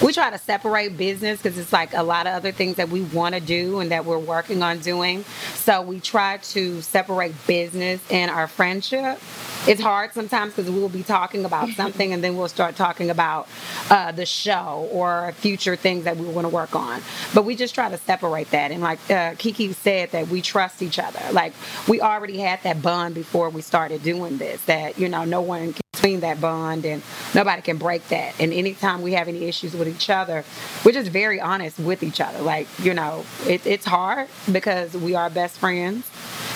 we 0.01 0.11
try 0.11 0.29
to 0.29 0.37
separate 0.37 0.97
business 0.97 1.41
because 1.41 1.57
it's 1.57 1.71
like 1.71 1.93
a 1.93 2.03
lot 2.03 2.27
of 2.27 2.33
other 2.33 2.51
things 2.51 2.75
that 2.75 2.89
we 2.89 3.01
want 3.01 3.35
to 3.35 3.41
do 3.41 3.79
and 3.79 3.91
that 3.91 4.05
we're 4.05 4.17
working 4.17 4.61
on 4.61 4.79
doing. 4.79 5.23
So 5.55 5.81
we 5.81 5.99
try 5.99 6.37
to 6.37 6.81
separate 6.81 7.33
business 7.47 8.01
and 8.11 8.29
our 8.29 8.47
friendship. 8.47 9.19
It's 9.65 9.81
hard 9.81 10.13
sometimes 10.13 10.53
because 10.53 10.69
we'll 10.69 10.89
be 10.89 11.03
talking 11.03 11.45
about 11.45 11.69
something 11.75 12.11
and 12.11 12.23
then 12.23 12.35
we'll 12.35 12.49
start 12.49 12.75
talking 12.75 13.09
about 13.09 13.47
uh, 13.89 14.11
the 14.11 14.25
show 14.25 14.89
or 14.91 15.31
future 15.37 15.75
things 15.75 16.03
that 16.03 16.17
we 16.17 16.25
want 16.27 16.45
to 16.45 16.49
work 16.49 16.75
on. 16.75 17.01
But 17.33 17.45
we 17.45 17.55
just 17.55 17.73
try 17.73 17.89
to 17.89 17.97
separate 17.97 18.51
that 18.51 18.71
and 18.71 18.81
like 18.81 18.99
uh, 19.09 19.35
kiki 19.37 19.71
said 19.73 20.11
that 20.11 20.27
we 20.27 20.41
trust 20.41 20.81
each 20.81 20.99
other. 20.99 21.21
Like 21.31 21.53
we 21.87 22.01
already 22.01 22.39
had 22.39 22.61
that 22.63 22.81
bond 22.81 23.15
before 23.15 23.49
we 23.49 23.61
started 23.61 24.03
doing 24.03 24.37
this 24.37 24.63
that 24.65 24.97
you 24.99 25.07
know 25.07 25.23
no 25.23 25.41
one 25.41 25.73
can 25.73 25.83
that 26.19 26.41
bond 26.41 26.85
and 26.85 27.01
nobody 27.33 27.61
can 27.61 27.77
break 27.77 28.05
that. 28.09 28.33
And 28.39 28.51
anytime 28.51 29.01
we 29.01 29.13
have 29.13 29.27
any 29.27 29.45
issues 29.45 29.72
with 29.73 29.87
each 29.87 30.09
other 30.09 30.43
we're 30.83 30.91
just 30.91 31.09
very 31.09 31.39
honest 31.39 31.79
with 31.79 32.03
each 32.03 32.21
other 32.21 32.41
like 32.41 32.67
you 32.79 32.93
know 32.93 33.25
it, 33.47 33.65
it's 33.65 33.85
hard 33.85 34.27
because 34.51 34.93
we 34.93 35.15
are 35.15 35.29
best 35.29 35.57
friends 35.57 36.09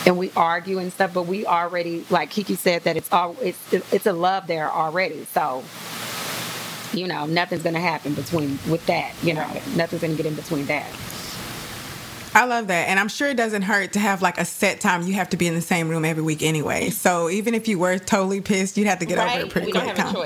and 0.05 0.17
we 0.17 0.31
argue 0.35 0.79
and 0.79 0.91
stuff 0.93 1.13
but 1.13 1.23
we 1.23 1.45
already 1.45 2.05
like 2.09 2.29
kiki 2.29 2.55
said 2.55 2.83
that 2.83 2.97
it's 2.97 3.11
all 3.11 3.35
it's 3.41 3.73
it's 3.93 4.05
a 4.05 4.13
love 4.13 4.47
there 4.47 4.71
already 4.71 5.25
so 5.25 5.63
you 6.93 7.07
know 7.07 7.25
nothing's 7.25 7.63
gonna 7.63 7.79
happen 7.79 8.13
between 8.13 8.59
with 8.69 8.85
that 8.85 9.13
you 9.23 9.33
know 9.33 9.47
nothing's 9.75 10.01
gonna 10.01 10.15
get 10.15 10.25
in 10.25 10.35
between 10.35 10.65
that 10.65 10.91
I 12.37 12.45
love 12.45 12.67
that. 12.67 12.87
And 12.87 12.99
I'm 12.99 13.07
sure 13.07 13.29
it 13.29 13.37
doesn't 13.37 13.63
hurt 13.63 13.93
to 13.93 13.99
have 13.99 14.21
like 14.21 14.37
a 14.37 14.45
set 14.45 14.79
time. 14.79 15.01
You 15.01 15.13
have 15.13 15.29
to 15.29 15.37
be 15.37 15.47
in 15.47 15.55
the 15.55 15.61
same 15.61 15.89
room 15.89 16.05
every 16.05 16.21
week 16.21 16.43
anyway. 16.43 16.91
So 16.91 17.31
even 17.31 17.55
if 17.55 17.67
you 17.67 17.79
were 17.79 17.97
totally 17.97 18.41
pissed, 18.41 18.77
you'd 18.77 18.85
have 18.85 18.99
to 18.99 19.07
get 19.07 19.17
right? 19.17 19.37
over 19.37 19.47
it 19.47 19.51
pretty 19.51 19.65
we 19.67 19.71
quick. 19.71 19.95
Don't 19.95 19.97
have 19.97 20.13
a 20.13 20.23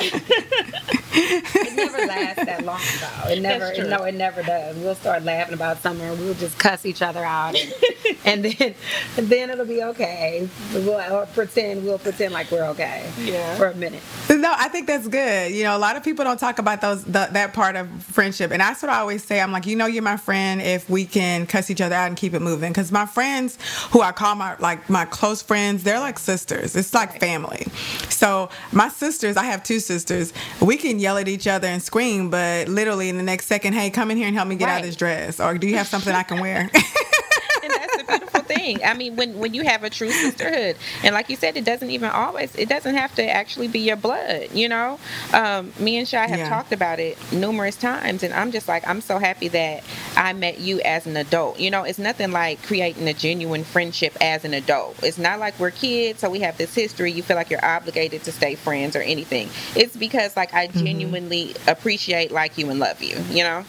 choice. 0.00 0.94
it 1.18 1.76
never 1.76 2.06
lasts 2.06 2.44
that 2.44 2.64
long 2.64 2.80
though. 3.00 3.30
It 3.30 3.40
never 3.40 3.72
it, 3.72 3.88
no, 3.88 4.04
it 4.04 4.14
never 4.14 4.42
does. 4.42 4.76
We'll 4.76 4.94
start 4.94 5.22
laughing 5.24 5.54
about 5.54 5.82
something 5.82 6.06
and 6.06 6.18
we'll 6.18 6.34
just 6.34 6.58
cuss 6.58 6.86
each 6.86 7.02
other 7.02 7.24
out 7.24 7.56
and, 7.56 7.74
and 8.24 8.44
then 8.44 8.74
and 9.16 9.28
then 9.28 9.50
it'll 9.50 9.66
be 9.66 9.82
okay. 9.82 10.48
We'll 10.72 10.90
or 11.12 11.26
pretend 11.26 11.84
we'll 11.84 11.98
pretend 11.98 12.32
like 12.32 12.50
we're 12.50 12.66
okay. 12.66 13.10
Yeah. 13.20 13.56
For 13.56 13.68
a 13.68 13.74
minute. 13.74 14.02
No, 14.30 14.52
I 14.56 14.68
think 14.68 14.86
that's 14.86 15.08
good. 15.08 15.52
You 15.52 15.64
know, 15.64 15.76
a 15.76 15.78
lot 15.78 15.96
of 15.96 16.04
people 16.04 16.24
don't 16.24 16.38
talk 16.38 16.58
about 16.58 16.80
those 16.80 17.04
the, 17.04 17.28
that 17.32 17.54
part 17.54 17.76
of 17.76 17.88
friendship. 18.04 18.50
And 18.50 18.60
that's 18.60 18.82
what 18.82 18.90
I 18.90 18.98
always 18.98 19.24
say. 19.24 19.40
I'm 19.40 19.52
like, 19.52 19.66
you 19.66 19.76
know 19.76 19.86
you're 19.86 20.02
my 20.02 20.16
friend 20.16 20.60
if 20.60 20.88
we 20.88 21.04
can 21.04 21.46
cuss 21.46 21.70
each 21.70 21.80
other 21.80 21.94
out 21.94 22.08
and 22.08 22.16
keep 22.16 22.34
it 22.34 22.40
moving. 22.40 22.70
Because 22.70 22.92
my 22.92 23.06
friends 23.06 23.58
who 23.90 24.00
I 24.00 24.12
call 24.12 24.34
my 24.34 24.56
like 24.58 24.88
my 24.88 25.04
close 25.04 25.42
friends, 25.42 25.82
they're 25.82 26.00
like 26.00 26.18
sisters. 26.18 26.76
It's 26.76 26.94
like 26.94 27.10
right. 27.10 27.20
family. 27.20 27.66
So 28.10 28.50
my 28.72 28.88
sisters, 28.88 29.36
I 29.36 29.44
have 29.44 29.62
two 29.62 29.80
sisters, 29.80 30.32
we 30.60 30.76
can 30.76 30.98
yell 30.98 31.07
at 31.16 31.28
each 31.28 31.46
other 31.46 31.68
and 31.68 31.82
scream, 31.82 32.30
but 32.30 32.68
literally 32.68 33.08
in 33.08 33.16
the 33.16 33.22
next 33.22 33.46
second, 33.46 33.72
hey, 33.72 33.90
come 33.90 34.10
in 34.10 34.16
here 34.16 34.26
and 34.26 34.36
help 34.36 34.48
me 34.48 34.56
get 34.56 34.66
right. 34.66 34.74
out 34.74 34.80
of 34.80 34.86
this 34.86 34.96
dress, 34.96 35.40
or 35.40 35.56
do 35.56 35.66
you 35.66 35.76
have 35.76 35.86
something 35.86 36.14
I 36.14 36.22
can 36.22 36.40
wear? 36.40 36.60
and 37.62 37.72
that's 37.72 37.96
the 37.96 38.04
beautiful 38.06 38.37
thing. 38.48 38.82
I 38.84 38.94
mean, 38.94 39.16
when 39.16 39.38
when 39.38 39.54
you 39.54 39.62
have 39.64 39.84
a 39.84 39.90
true 39.90 40.10
sisterhood, 40.10 40.76
and 41.04 41.14
like 41.14 41.28
you 41.28 41.36
said, 41.36 41.56
it 41.56 41.64
doesn't 41.64 41.90
even 41.90 42.10
always, 42.10 42.54
it 42.56 42.68
doesn't 42.68 42.94
have 42.94 43.14
to 43.16 43.28
actually 43.28 43.68
be 43.68 43.80
your 43.80 43.96
blood. 43.96 44.48
You 44.52 44.68
know, 44.68 44.98
um, 45.32 45.72
me 45.78 45.98
and 45.98 46.08
Shy 46.08 46.26
have 46.26 46.38
yeah. 46.38 46.48
talked 46.48 46.72
about 46.72 46.98
it 46.98 47.16
numerous 47.32 47.76
times, 47.76 48.22
and 48.22 48.34
I'm 48.34 48.50
just 48.50 48.66
like, 48.66 48.88
I'm 48.88 49.00
so 49.00 49.18
happy 49.18 49.48
that 49.48 49.84
I 50.16 50.32
met 50.32 50.58
you 50.58 50.80
as 50.80 51.06
an 51.06 51.16
adult. 51.16 51.60
You 51.60 51.70
know, 51.70 51.84
it's 51.84 51.98
nothing 51.98 52.32
like 52.32 52.62
creating 52.62 53.06
a 53.08 53.14
genuine 53.14 53.64
friendship 53.64 54.16
as 54.20 54.44
an 54.44 54.54
adult. 54.54 55.02
It's 55.02 55.18
not 55.18 55.38
like 55.38 55.58
we're 55.60 55.70
kids, 55.70 56.20
so 56.20 56.30
we 56.30 56.40
have 56.40 56.56
this 56.58 56.74
history. 56.74 57.12
You 57.12 57.22
feel 57.22 57.36
like 57.36 57.50
you're 57.50 57.64
obligated 57.64 58.24
to 58.24 58.32
stay 58.32 58.54
friends 58.54 58.96
or 58.96 59.02
anything. 59.02 59.48
It's 59.76 59.96
because 59.96 60.36
like 60.36 60.54
I 60.54 60.68
mm-hmm. 60.68 60.84
genuinely 60.84 61.48
mm-hmm. 61.48 61.70
appreciate, 61.70 62.32
like 62.32 62.58
you, 62.58 62.70
and 62.70 62.80
love 62.80 63.02
you. 63.02 63.16
You 63.30 63.44
know. 63.44 63.64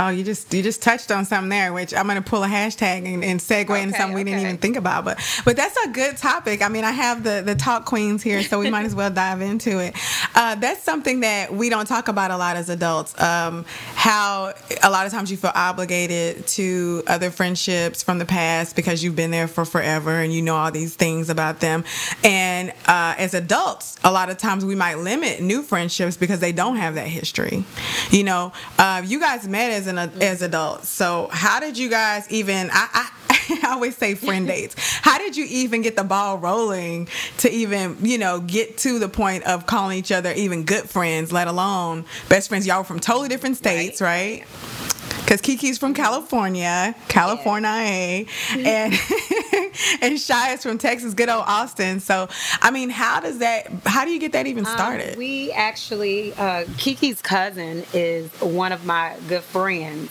Oh, 0.00 0.10
you 0.10 0.22
just 0.22 0.54
you 0.54 0.62
just 0.62 0.80
touched 0.80 1.10
on 1.10 1.24
something 1.24 1.48
there, 1.48 1.72
which 1.72 1.92
I'm 1.92 2.06
going 2.06 2.22
to 2.22 2.28
pull 2.28 2.44
a 2.44 2.48
hashtag 2.48 3.12
and, 3.12 3.24
and 3.24 3.40
segue 3.40 3.68
okay, 3.70 3.82
into 3.82 3.96
something 3.96 4.14
we 4.14 4.22
didn't 4.22 4.40
even 4.40 4.58
think 4.58 4.76
about. 4.76 5.04
But 5.04 5.18
but 5.44 5.56
that's 5.56 5.76
a 5.84 5.88
good 5.88 6.16
topic. 6.16 6.62
I 6.62 6.68
mean, 6.68 6.84
I 6.84 6.92
have 6.92 7.24
the 7.24 7.42
the 7.44 7.56
talk 7.56 7.84
queens 7.84 8.22
here, 8.22 8.44
so 8.44 8.60
we 8.60 8.70
might 8.70 8.86
as 8.86 8.94
well 8.94 9.10
dive 9.10 9.40
into 9.40 9.80
it. 9.80 9.96
Uh, 10.36 10.54
that's 10.54 10.84
something 10.84 11.20
that 11.20 11.52
we 11.52 11.68
don't 11.68 11.86
talk 11.86 12.06
about 12.06 12.30
a 12.30 12.36
lot 12.36 12.56
as 12.56 12.68
adults. 12.68 13.20
Um, 13.20 13.64
how 13.96 14.54
a 14.84 14.90
lot 14.90 15.04
of 15.04 15.12
times 15.12 15.32
you 15.32 15.36
feel 15.36 15.50
obligated 15.52 16.46
to 16.46 17.02
other 17.08 17.32
friendships 17.32 18.00
from 18.00 18.20
the 18.20 18.24
past 18.24 18.76
because 18.76 19.02
you've 19.02 19.16
been 19.16 19.32
there 19.32 19.48
for 19.48 19.64
forever 19.64 20.20
and 20.20 20.32
you 20.32 20.42
know 20.42 20.54
all 20.54 20.70
these 20.70 20.94
things 20.94 21.28
about 21.28 21.58
them. 21.58 21.82
And 22.22 22.70
uh, 22.86 23.16
as 23.18 23.34
adults, 23.34 23.98
a 24.04 24.12
lot 24.12 24.30
of 24.30 24.38
times 24.38 24.64
we 24.64 24.76
might 24.76 24.98
limit 24.98 25.40
new 25.40 25.62
friendships 25.62 26.16
because 26.16 26.38
they 26.38 26.52
don't 26.52 26.76
have 26.76 26.94
that 26.94 27.08
history. 27.08 27.64
You 28.12 28.22
know, 28.22 28.52
uh, 28.78 29.02
you 29.04 29.18
guys 29.18 29.48
met 29.48 29.72
as 29.72 29.87
an 29.88 29.98
as 30.22 30.42
adults. 30.42 30.88
So 30.88 31.28
how 31.30 31.60
did 31.60 31.78
you 31.78 31.88
guys 31.88 32.30
even? 32.30 32.70
I, 32.70 32.88
I 32.92 33.10
I 33.62 33.72
always 33.72 33.96
say 33.96 34.14
friend 34.14 34.46
dates. 34.46 34.74
How 34.78 35.18
did 35.18 35.36
you 35.36 35.46
even 35.48 35.82
get 35.82 35.96
the 35.96 36.04
ball 36.04 36.38
rolling 36.38 37.08
to 37.38 37.50
even, 37.50 37.96
you 38.02 38.18
know, 38.18 38.40
get 38.40 38.78
to 38.78 38.98
the 38.98 39.08
point 39.08 39.44
of 39.44 39.66
calling 39.66 39.98
each 39.98 40.12
other 40.12 40.32
even 40.32 40.64
good 40.64 40.88
friends, 40.88 41.32
let 41.32 41.48
alone 41.48 42.04
best 42.28 42.48
friends? 42.48 42.66
Y'all 42.66 42.78
were 42.78 42.84
from 42.84 43.00
totally 43.00 43.28
different 43.28 43.56
states, 43.56 44.00
right? 44.00 44.44
right? 44.48 44.97
Because 45.28 45.40
Kiki's 45.42 45.76
from 45.76 45.92
California, 45.92 46.94
California, 47.08 47.68
yeah. 47.68 48.26
and 48.56 48.94
and 50.00 50.18
Shy 50.18 50.52
is 50.52 50.62
from 50.62 50.78
Texas, 50.78 51.12
good 51.12 51.28
old 51.28 51.44
Austin. 51.46 52.00
So, 52.00 52.28
I 52.62 52.70
mean, 52.70 52.88
how 52.88 53.20
does 53.20 53.38
that? 53.38 53.70
How 53.84 54.04
do 54.04 54.10
you 54.10 54.18
get 54.18 54.32
that 54.32 54.46
even 54.46 54.64
um, 54.64 54.72
started? 54.72 55.12
Um, 55.12 55.18
we 55.18 55.52
actually, 55.52 56.32
uh, 56.34 56.64
Kiki's 56.78 57.20
cousin 57.20 57.84
is 57.92 58.30
one 58.40 58.72
of 58.72 58.86
my 58.86 59.16
good 59.28 59.42
friends, 59.42 60.10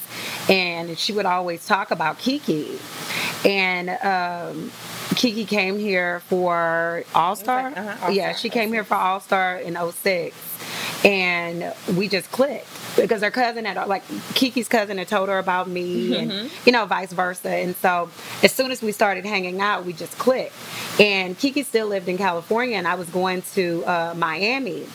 and 0.50 0.98
she 0.98 1.14
would 1.14 1.26
always 1.26 1.66
talk 1.66 1.92
about 1.92 2.20
Kiki, 2.20 2.80
and. 3.44 3.90
Um, 3.90 4.72
Kiki 5.16 5.46
came 5.46 5.80
here 5.80 6.20
for 6.28 7.04
All 7.16 7.36
Star. 7.36 7.70
uh-huh, 7.70 8.12
yeah, 8.12 8.36
she 8.36 8.50
came 8.50 8.72
here 8.72 8.84
for 8.84 8.94
All 8.94 9.20
Star 9.20 9.58
in 9.58 9.76
06 9.76 10.36
and 11.04 11.74
we 11.96 12.08
just 12.08 12.32
clicked 12.32 12.68
because 13.02 13.22
her 13.22 13.32
cousin 13.32 13.66
had 13.66 13.88
like 13.88 14.04
Kiki's 14.34 14.68
cousin 14.68 14.98
had 14.98 15.08
told 15.08 15.30
her 15.30 15.40
about 15.40 15.68
me 15.68 16.10
mm-hmm. 16.10 16.32
and 16.32 16.52
you 16.66 16.72
know 16.72 16.86
vice 16.86 17.14
versa. 17.14 17.50
And 17.50 17.76
so 17.78 18.10
as 18.44 18.52
soon 18.52 18.72
as 18.72 18.82
we 18.82 18.92
started 18.92 19.26
hanging 19.26 19.62
out 19.62 19.86
we 19.86 19.94
just 19.94 20.18
clicked. 20.18 20.54
And 21.00 21.38
Kiki 21.38 21.64
still 21.64 21.88
lived 21.88 22.10
in 22.10 22.18
California 22.18 22.76
and 22.76 22.88
I 22.88 22.96
was 22.96 23.10
going 23.10 23.44
to 23.54 23.84
uh, 23.86 24.14
Miami 24.18 24.88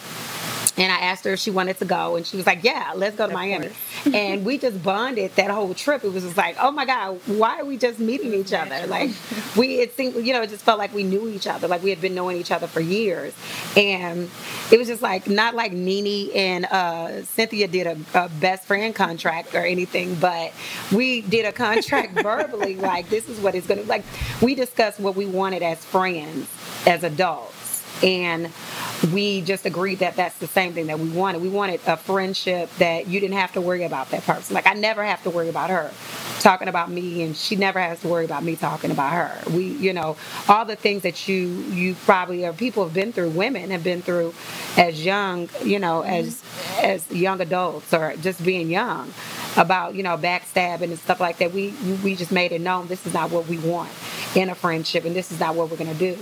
and 0.76 0.90
I 0.90 0.96
asked 0.96 1.24
her 1.24 1.32
if 1.32 1.40
she 1.40 1.50
wanted 1.50 1.78
to 1.78 1.84
go, 1.84 2.16
and 2.16 2.26
she 2.26 2.36
was 2.36 2.46
like, 2.46 2.64
"Yeah, 2.64 2.92
let's 2.94 3.16
go 3.16 3.26
to 3.26 3.32
of 3.32 3.34
Miami." 3.34 3.70
and 4.06 4.44
we 4.44 4.58
just 4.58 4.82
bonded 4.82 5.34
that 5.36 5.50
whole 5.50 5.74
trip. 5.74 6.02
It 6.04 6.12
was 6.12 6.24
just 6.24 6.36
like, 6.36 6.56
"Oh 6.58 6.70
my 6.70 6.86
God, 6.86 7.20
why 7.26 7.60
are 7.60 7.64
we 7.64 7.76
just 7.76 7.98
meeting 7.98 8.32
each 8.32 8.52
other?" 8.52 8.86
Like 8.86 9.10
we, 9.56 9.80
it 9.80 9.94
seemed, 9.96 10.14
you 10.16 10.32
know, 10.32 10.42
it 10.42 10.50
just 10.50 10.64
felt 10.64 10.78
like 10.78 10.94
we 10.94 11.04
knew 11.04 11.28
each 11.28 11.46
other, 11.46 11.68
like 11.68 11.82
we 11.82 11.90
had 11.90 12.00
been 12.00 12.14
knowing 12.14 12.38
each 12.38 12.50
other 12.50 12.66
for 12.66 12.80
years, 12.80 13.34
and 13.76 14.30
it 14.70 14.78
was 14.78 14.88
just 14.88 15.02
like 15.02 15.28
not 15.28 15.54
like 15.54 15.72
Nene 15.72 16.30
and 16.34 16.64
uh, 16.66 17.22
Cynthia 17.24 17.68
did 17.68 17.86
a, 17.86 17.96
a 18.14 18.28
best 18.28 18.64
friend 18.64 18.94
contract 18.94 19.54
or 19.54 19.64
anything, 19.64 20.14
but 20.14 20.52
we 20.90 21.20
did 21.20 21.44
a 21.44 21.52
contract 21.52 22.12
verbally, 22.22 22.76
like 22.76 23.08
this 23.10 23.28
is 23.28 23.38
what 23.40 23.54
it's 23.54 23.66
going 23.66 23.82
to 23.82 23.86
like. 23.86 24.04
We 24.40 24.54
discussed 24.54 25.00
what 25.00 25.16
we 25.16 25.26
wanted 25.26 25.62
as 25.62 25.84
friends, 25.84 26.48
as 26.86 27.04
adults, 27.04 27.61
and 28.02 28.50
we 29.12 29.40
just 29.42 29.66
agreed 29.66 30.00
that 30.00 30.16
that's 30.16 30.36
the 30.38 30.46
same 30.46 30.72
thing 30.72 30.86
that 30.86 30.98
we 30.98 31.08
wanted. 31.10 31.42
We 31.42 31.48
wanted 31.48 31.80
a 31.86 31.96
friendship 31.96 32.70
that 32.78 33.06
you 33.06 33.20
didn't 33.20 33.36
have 33.36 33.52
to 33.52 33.60
worry 33.60 33.84
about 33.84 34.10
that 34.10 34.22
person. 34.24 34.54
Like 34.54 34.66
I 34.66 34.74
never 34.74 35.04
have 35.04 35.22
to 35.24 35.30
worry 35.30 35.48
about 35.48 35.70
her 35.70 35.90
talking 36.40 36.68
about 36.68 36.90
me 36.90 37.22
and 37.22 37.36
she 37.36 37.54
never 37.54 37.78
has 37.80 38.00
to 38.00 38.08
worry 38.08 38.24
about 38.24 38.42
me 38.42 38.56
talking 38.56 38.90
about 38.90 39.12
her. 39.12 39.50
We, 39.50 39.64
you 39.66 39.92
know, 39.92 40.16
all 40.48 40.64
the 40.64 40.76
things 40.76 41.02
that 41.02 41.28
you 41.28 41.48
you 41.70 41.94
probably 42.04 42.44
or 42.44 42.52
people 42.52 42.84
have 42.84 42.94
been 42.94 43.12
through, 43.12 43.30
women 43.30 43.70
have 43.70 43.84
been 43.84 44.02
through 44.02 44.34
as 44.76 45.04
young, 45.04 45.48
you 45.64 45.78
know, 45.78 46.02
as 46.02 46.36
mm-hmm. 46.36 46.84
as 46.84 47.10
young 47.10 47.40
adults 47.40 47.92
or 47.94 48.14
just 48.20 48.42
being 48.44 48.70
young 48.70 49.12
about, 49.56 49.94
you 49.94 50.02
know, 50.02 50.16
backstabbing 50.16 50.84
and 50.84 50.98
stuff 50.98 51.20
like 51.20 51.38
that. 51.38 51.52
We 51.52 51.74
we 52.02 52.16
just 52.16 52.32
made 52.32 52.52
it 52.52 52.60
known 52.60 52.88
this 52.88 53.06
is 53.06 53.14
not 53.14 53.30
what 53.30 53.46
we 53.46 53.58
want 53.58 53.90
in 54.34 54.48
a 54.48 54.54
friendship 54.54 55.04
and 55.04 55.14
this 55.14 55.30
is 55.30 55.40
not 55.40 55.54
what 55.54 55.70
we're 55.70 55.76
going 55.76 55.92
to 55.92 55.98
do. 55.98 56.18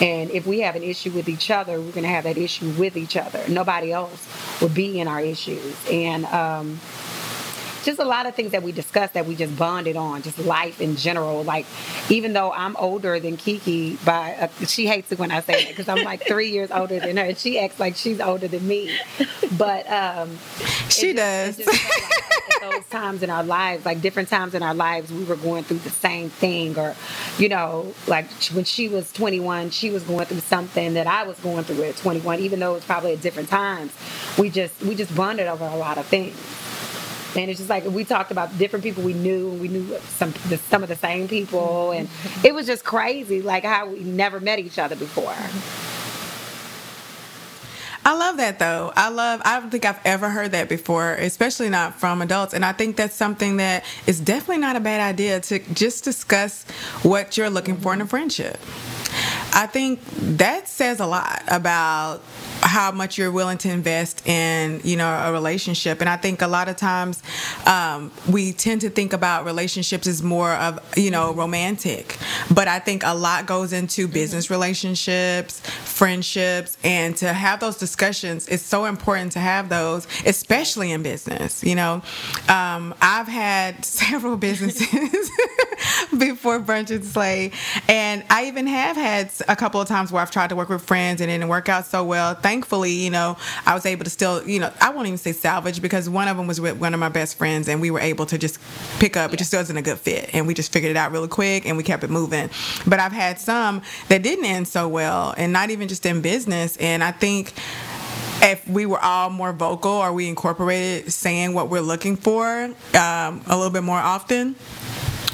And 0.00 0.30
if 0.30 0.46
we 0.46 0.60
have 0.60 0.74
an 0.74 0.82
issue 0.82 1.10
with 1.10 1.28
each 1.28 1.50
other, 1.50 1.80
we're 1.80 1.92
going 1.92 2.02
to 2.02 2.08
have 2.08 2.24
that 2.24 2.36
issue 2.36 2.70
with 2.70 2.96
each 2.96 3.16
other. 3.16 3.42
Nobody 3.48 3.92
else 3.92 4.26
will 4.60 4.68
be 4.68 5.00
in 5.00 5.06
our 5.06 5.20
issues. 5.20 5.76
And 5.90 6.24
um, 6.26 6.80
just 7.84 7.98
a 7.98 8.04
lot 8.04 8.26
of 8.26 8.34
things 8.34 8.52
that 8.52 8.62
we 8.62 8.72
discussed 8.72 9.14
that 9.14 9.26
we 9.26 9.36
just 9.36 9.56
bonded 9.56 9.96
on, 9.96 10.22
just 10.22 10.38
life 10.38 10.80
in 10.80 10.96
general. 10.96 11.44
Like, 11.44 11.66
even 12.08 12.32
though 12.32 12.52
I'm 12.52 12.76
older 12.76 13.20
than 13.20 13.36
Kiki, 13.36 13.96
by 14.04 14.34
uh, 14.34 14.66
she 14.66 14.86
hates 14.86 15.12
it 15.12 15.18
when 15.18 15.30
I 15.30 15.40
say 15.40 15.64
that 15.64 15.68
because 15.68 15.88
I'm 15.88 16.04
like 16.04 16.26
three 16.26 16.50
years 16.50 16.70
older 16.70 16.98
than 16.98 17.16
her. 17.16 17.24
and 17.24 17.38
She 17.38 17.58
acts 17.58 17.78
like 17.78 17.96
she's 17.96 18.20
older 18.20 18.48
than 18.48 18.66
me, 18.66 18.96
but 19.58 19.90
um, 19.90 20.38
she 20.88 21.12
does. 21.12 21.58
Just, 21.58 21.70
those 22.60 22.84
times 22.86 23.22
in 23.22 23.28
our 23.28 23.44
lives, 23.44 23.84
like 23.84 24.00
different 24.00 24.28
times 24.28 24.54
in 24.54 24.62
our 24.62 24.74
lives, 24.74 25.12
we 25.12 25.24
were 25.24 25.36
going 25.36 25.64
through 25.64 25.78
the 25.78 25.90
same 25.90 26.30
thing, 26.30 26.78
or 26.78 26.94
you 27.38 27.48
know, 27.48 27.92
like 28.06 28.30
when 28.52 28.64
she 28.64 28.88
was 28.88 29.12
21, 29.12 29.70
she 29.70 29.90
was 29.90 30.02
going 30.04 30.24
through 30.24 30.40
something 30.40 30.94
that 30.94 31.06
I 31.06 31.24
was 31.24 31.38
going 31.40 31.64
through 31.64 31.82
at 31.84 31.96
21, 31.96 32.40
even 32.40 32.60
though 32.60 32.72
it 32.72 32.76
was 32.76 32.84
probably 32.84 33.12
at 33.12 33.20
different 33.20 33.48
times. 33.48 33.92
We 34.38 34.48
just 34.50 34.80
we 34.82 34.94
just 34.94 35.14
bonded 35.14 35.46
over 35.46 35.64
a 35.66 35.76
lot 35.76 35.98
of 35.98 36.06
things 36.06 36.36
and 37.36 37.50
it's 37.50 37.58
just 37.58 37.70
like 37.70 37.84
we 37.84 38.04
talked 38.04 38.30
about 38.30 38.56
different 38.58 38.82
people 38.82 39.02
we 39.02 39.14
knew 39.14 39.50
we 39.50 39.68
knew 39.68 39.98
some 40.00 40.32
the, 40.48 40.56
some 40.56 40.82
of 40.82 40.88
the 40.88 40.96
same 40.96 41.28
people 41.28 41.90
and 41.90 42.08
it 42.44 42.54
was 42.54 42.66
just 42.66 42.84
crazy 42.84 43.42
like 43.42 43.64
how 43.64 43.88
we 43.88 44.00
never 44.00 44.40
met 44.40 44.58
each 44.58 44.78
other 44.78 44.96
before 44.96 45.34
I 48.06 48.14
love 48.14 48.36
that 48.36 48.58
though. 48.58 48.92
I 48.96 49.08
love, 49.08 49.40
I 49.46 49.58
don't 49.58 49.70
think 49.70 49.86
I've 49.86 50.00
ever 50.04 50.28
heard 50.28 50.52
that 50.52 50.68
before, 50.68 51.14
especially 51.14 51.70
not 51.70 51.94
from 51.94 52.20
adults. 52.20 52.52
And 52.52 52.62
I 52.62 52.72
think 52.72 52.96
that's 52.96 53.14
something 53.14 53.56
that 53.56 53.82
is 54.06 54.20
definitely 54.20 54.58
not 54.58 54.76
a 54.76 54.80
bad 54.80 55.00
idea 55.00 55.40
to 55.40 55.58
just 55.72 56.04
discuss 56.04 56.64
what 57.02 57.38
you're 57.38 57.48
looking 57.48 57.78
for 57.78 57.94
in 57.94 58.02
a 58.02 58.06
friendship. 58.06 58.58
I 59.54 59.66
think 59.66 60.00
that 60.36 60.68
says 60.68 61.00
a 61.00 61.06
lot 61.06 61.42
about 61.48 62.22
how 62.74 62.90
much 62.90 63.16
you're 63.16 63.30
willing 63.30 63.56
to 63.56 63.70
invest 63.70 64.26
in 64.26 64.80
you 64.82 64.96
know 64.96 65.08
a 65.08 65.30
relationship. 65.30 66.00
And 66.00 66.10
i 66.10 66.16
think 66.16 66.42
a 66.42 66.48
lot 66.48 66.68
of 66.68 66.76
times 66.76 67.22
um, 67.66 68.10
we 68.28 68.52
tend 68.52 68.80
to 68.80 68.90
think 68.90 69.12
about 69.12 69.44
relationships 69.44 70.08
as 70.08 70.24
more 70.24 70.52
of 70.54 70.80
you 70.96 71.12
know 71.12 71.32
romantic. 71.32 72.18
But 72.52 72.66
i 72.66 72.80
think 72.80 73.04
a 73.04 73.14
lot 73.14 73.46
goes 73.46 73.72
into 73.72 74.08
business 74.08 74.50
relationships 74.50 75.60
friendships 76.00 76.76
and 76.82 77.16
to 77.16 77.32
have 77.32 77.60
those 77.60 77.76
discussions 77.76 78.48
it's 78.48 78.64
so 78.64 78.86
important 78.86 79.30
to 79.32 79.38
have 79.38 79.68
those 79.68 80.08
especially 80.26 80.90
in 80.90 81.02
business 81.04 81.62
you 81.62 81.76
know. 81.76 82.02
Um, 82.48 82.92
i've 83.00 83.28
had 83.28 83.84
several 84.04 84.36
businesses 84.36 85.30
before 86.18 86.58
brunch 86.58 86.90
and 86.90 87.04
slay. 87.04 87.52
And 87.88 88.24
i 88.30 88.46
even 88.46 88.66
have 88.66 88.96
had 88.96 89.30
a 89.48 89.54
couple 89.54 89.80
of 89.80 89.86
times 89.86 90.10
where 90.10 90.20
i've 90.20 90.32
tried 90.32 90.48
to 90.48 90.56
work 90.56 90.70
with 90.70 90.82
friends 90.82 91.20
and 91.20 91.30
it 91.30 91.34
didn't 91.34 91.48
work 91.48 91.68
out 91.68 91.86
so 91.86 92.02
well 92.02 92.34
thankfully 92.64 92.92
you 92.92 93.10
know 93.10 93.36
i 93.66 93.74
was 93.74 93.84
able 93.84 94.04
to 94.04 94.10
still 94.10 94.46
you 94.48 94.58
know 94.58 94.72
i 94.80 94.88
won't 94.88 95.06
even 95.06 95.18
say 95.18 95.32
salvage 95.32 95.82
because 95.82 96.08
one 96.08 96.28
of 96.28 96.38
them 96.38 96.46
was 96.46 96.62
with 96.62 96.78
one 96.78 96.94
of 96.94 97.00
my 97.00 97.10
best 97.10 97.36
friends 97.36 97.68
and 97.68 97.78
we 97.78 97.90
were 97.90 98.00
able 98.00 98.24
to 98.24 98.38
just 98.38 98.58
pick 98.98 99.18
up 99.18 99.34
it 99.34 99.36
just 99.36 99.52
wasn't 99.52 99.78
a 99.78 99.82
good 99.82 99.98
fit. 99.98 100.30
And 100.34 100.46
we 100.46 100.54
just 100.54 100.72
figured 100.72 100.90
it 100.90 100.96
out 100.96 101.12
really 101.12 101.28
quick 101.28 101.66
and 101.66 101.76
we 101.76 101.82
kept 101.82 102.02
it 102.04 102.10
moving. 102.10 102.48
But 102.86 103.00
i've 103.00 103.12
had 103.12 103.38
some 103.38 103.82
that 104.08 104.22
didn't 104.22 104.46
end 104.46 104.66
so 104.66 104.88
well 104.88 105.34
and 105.36 105.52
not 105.52 105.70
even 105.70 105.88
just 105.88 106.06
in 106.06 106.22
business. 106.22 106.76
And 106.78 107.04
i 107.04 107.12
think 107.12 107.52
if 108.40 108.66
we 108.66 108.86
were 108.86 108.98
all 108.98 109.28
more 109.30 109.52
vocal 109.52 109.92
or 109.92 110.12
we 110.12 110.28
incorporated 110.28 111.12
saying 111.12 111.52
what 111.52 111.68
we're 111.68 111.80
looking 111.80 112.16
for 112.16 112.64
um, 112.94 113.42
a 113.46 113.56
little 113.56 113.70
bit 113.70 113.82
more 113.82 113.98
often 113.98 114.56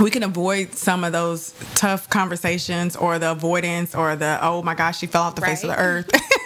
we 0.00 0.10
can 0.10 0.22
avoid 0.22 0.74
some 0.74 1.04
of 1.04 1.12
those 1.12 1.54
tough 1.74 2.08
conversations 2.08 2.96
or 2.96 3.18
the 3.18 3.30
avoidance 3.30 3.94
or 3.94 4.16
the 4.16 4.38
oh 4.42 4.62
my 4.62 4.74
gosh 4.74 4.98
she 4.98 5.06
fell 5.06 5.22
off 5.22 5.34
the 5.34 5.42
face 5.42 5.62
of 5.62 5.70
the 5.70 5.78
earth 5.78 6.10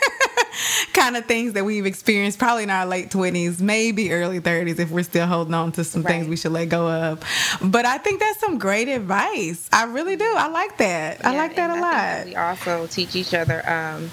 kind 0.93 1.17
of 1.17 1.25
things 1.27 1.53
that 1.55 1.65
we've 1.65 1.87
experienced 1.87 2.39
probably 2.39 2.63
in 2.65 2.71
our 2.71 2.87
late 2.87 3.11
20s 3.11 3.61
maybe 3.61 4.13
early 4.13 4.41
30s 4.41 4.79
if 4.79 4.91
we're 4.91 5.03
still 5.03 5.27
holding 5.27 5.55
on 5.55 5.73
to 5.73 5.85
some 5.85 6.03
things 6.03 6.27
we 6.29 6.37
should 6.37 6.53
let 6.53 6.67
go 6.69 6.89
of. 6.89 7.23
But 7.63 7.85
i 7.87 7.99
think 7.99 8.21
that's 8.21 8.41
some 8.41 8.59
great 8.59 8.89
advice. 8.89 9.69
I 9.73 9.85
really 9.85 10.17
do. 10.17 10.25
I 10.37 10.49
like 10.49 10.79
that. 10.79 11.25
I 11.25 11.37
like 11.37 11.57
that 11.57 11.71
a 11.71 11.75
I 11.75 11.81
lot. 11.81 12.27
we 12.27 12.37
also 12.37 12.87
teach 12.87 13.17
each 13.17 13.35
other 13.35 13.69
um, 13.69 14.11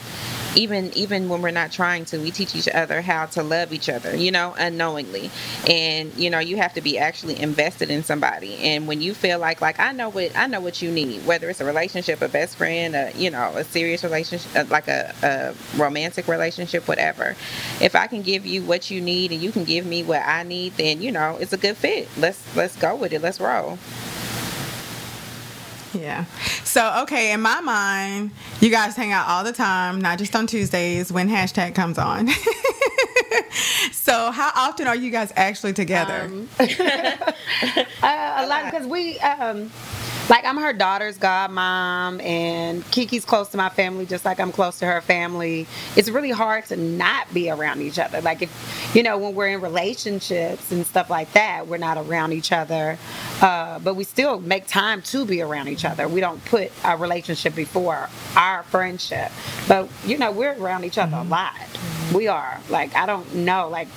even 0.55 0.91
even 0.96 1.29
when 1.29 1.41
we're 1.41 1.51
not 1.51 1.72
trying 1.72 2.05
to 2.05 2.17
we 2.20 2.31
teach 2.31 2.55
each 2.55 2.67
other 2.67 3.01
how 3.01 3.25
to 3.25 3.43
love 3.43 3.74
each 3.74 3.89
other 3.89 4.15
you 4.15 4.31
know 4.31 4.53
unknowingly. 4.58 5.29
And 5.67 6.13
you 6.15 6.29
know 6.29 6.39
you 6.39 6.58
have 6.58 6.74
to 6.74 6.81
be 6.81 6.98
actually 6.98 7.39
invested 7.39 7.89
in 7.89 8.03
somebody. 8.03 8.55
And 8.58 8.88
when 8.88 9.01
you 9.01 9.13
feel 9.13 9.39
like 9.39 9.62
like 9.62 9.79
i 9.79 9.91
know 9.91 10.10
what 10.10 10.36
i 10.36 10.48
know 10.48 10.60
what 10.60 10.81
you 10.81 10.91
need 10.91 11.25
whether 11.25 11.50
it's 11.50 11.62
a 11.62 11.65
relationship 11.65 12.22
a 12.22 12.27
best 12.27 12.58
friend 12.58 12.96
a 12.96 13.12
you 13.15 13.29
know 13.29 13.53
a 13.55 13.63
serious 13.63 14.03
relationship 14.03 14.55
uh, 14.55 14.65
like 14.70 14.88
a, 14.88 15.13
a 15.24 15.79
romantic 15.79 16.27
relationship 16.27 16.88
whatever 16.88 17.36
if 17.79 17.96
i 17.96 18.08
can 18.08 18.22
give 18.22 18.46
you 18.46 18.62
what 18.63 18.89
you 18.91 19.01
need 19.01 19.31
and 19.31 19.41
you 19.41 19.51
can 19.51 19.63
give 19.63 19.86
me 19.86 20.03
what 20.03 20.22
i 20.25 20.43
need 20.43 20.74
then 20.77 21.01
you 21.01 21.12
know 21.12 21.38
it's 21.39 21.53
a 21.53 21.58
good 21.58 21.77
fit. 21.77 22.08
Let's 22.17 22.55
let's 22.55 22.75
go 22.77 22.96
with 22.96 23.13
it. 23.13 23.22
Let's 23.22 23.39
roll 23.39 23.77
Yeah. 25.93 26.25
So, 26.63 27.01
okay, 27.03 27.33
in 27.33 27.41
my 27.41 27.62
mind, 27.62 28.31
you 28.60 28.69
guys 28.69 28.95
hang 28.95 29.12
out 29.12 29.27
all 29.27 29.43
the 29.43 29.51
time, 29.51 30.00
not 30.00 30.17
just 30.17 30.36
on 30.36 30.48
Tuesdays 30.48 31.12
when 31.12 31.29
hashtag 31.29 31.75
comes 31.75 31.98
on. 31.98 32.27
so, 33.91 34.31
how 34.31 34.51
often 34.55 34.88
are 34.88 34.95
you 34.95 35.12
guys 35.12 35.33
actually 35.36 35.74
together? 35.74 36.24
Um, 36.24 36.50
uh, 36.60 37.86
a 38.03 38.48
lot 38.48 38.65
because 38.71 38.88
we 38.88 39.19
um 39.19 39.69
like 40.31 40.45
I'm 40.45 40.55
her 40.55 40.71
daughter's 40.71 41.19
godmom 41.19 42.23
and 42.23 42.89
Kiki's 42.89 43.25
close 43.25 43.50
to 43.50 43.57
my 43.57 43.67
family 43.67 44.05
just 44.05 44.23
like 44.23 44.39
I'm 44.39 44.53
close 44.53 44.79
to 44.79 44.85
her 44.85 45.01
family. 45.01 45.67
It's 45.97 46.07
really 46.07 46.31
hard 46.31 46.65
to 46.67 46.77
not 46.77 47.31
be 47.33 47.50
around 47.50 47.81
each 47.81 48.00
other. 48.00 48.21
Like 48.21 48.41
if 48.41 48.91
you 48.95 49.03
know 49.03 49.17
when 49.17 49.35
we're 49.35 49.50
in 49.50 49.59
relationships 49.59 50.71
and 50.71 50.88
stuff 50.88 51.09
like 51.09 51.33
that, 51.33 51.67
we're 51.67 51.79
not 51.79 51.97
around 51.97 52.31
each 52.31 52.53
other. 52.53 52.97
Uh, 53.41 53.79
but 53.79 53.95
we 53.95 54.05
still 54.05 54.39
make 54.39 54.67
time 54.67 55.01
to 55.01 55.25
be 55.25 55.41
around 55.41 55.67
each 55.67 55.83
other. 55.83 56.07
We 56.07 56.21
don't 56.21 56.43
put 56.45 56.71
our 56.85 56.95
relationship 56.95 57.53
before 57.53 58.07
our 58.38 58.63
friendship. 58.63 59.33
But 59.67 59.89
you 60.05 60.17
know, 60.17 60.31
we're 60.31 60.53
around 60.53 60.85
each 60.85 60.97
other 60.97 61.17
a 61.17 61.23
lot. 61.23 61.57
We 62.15 62.29
are. 62.29 62.57
Like 62.69 62.95
I 62.95 63.05
don't 63.05 63.35
know 63.35 63.67
like 63.67 63.89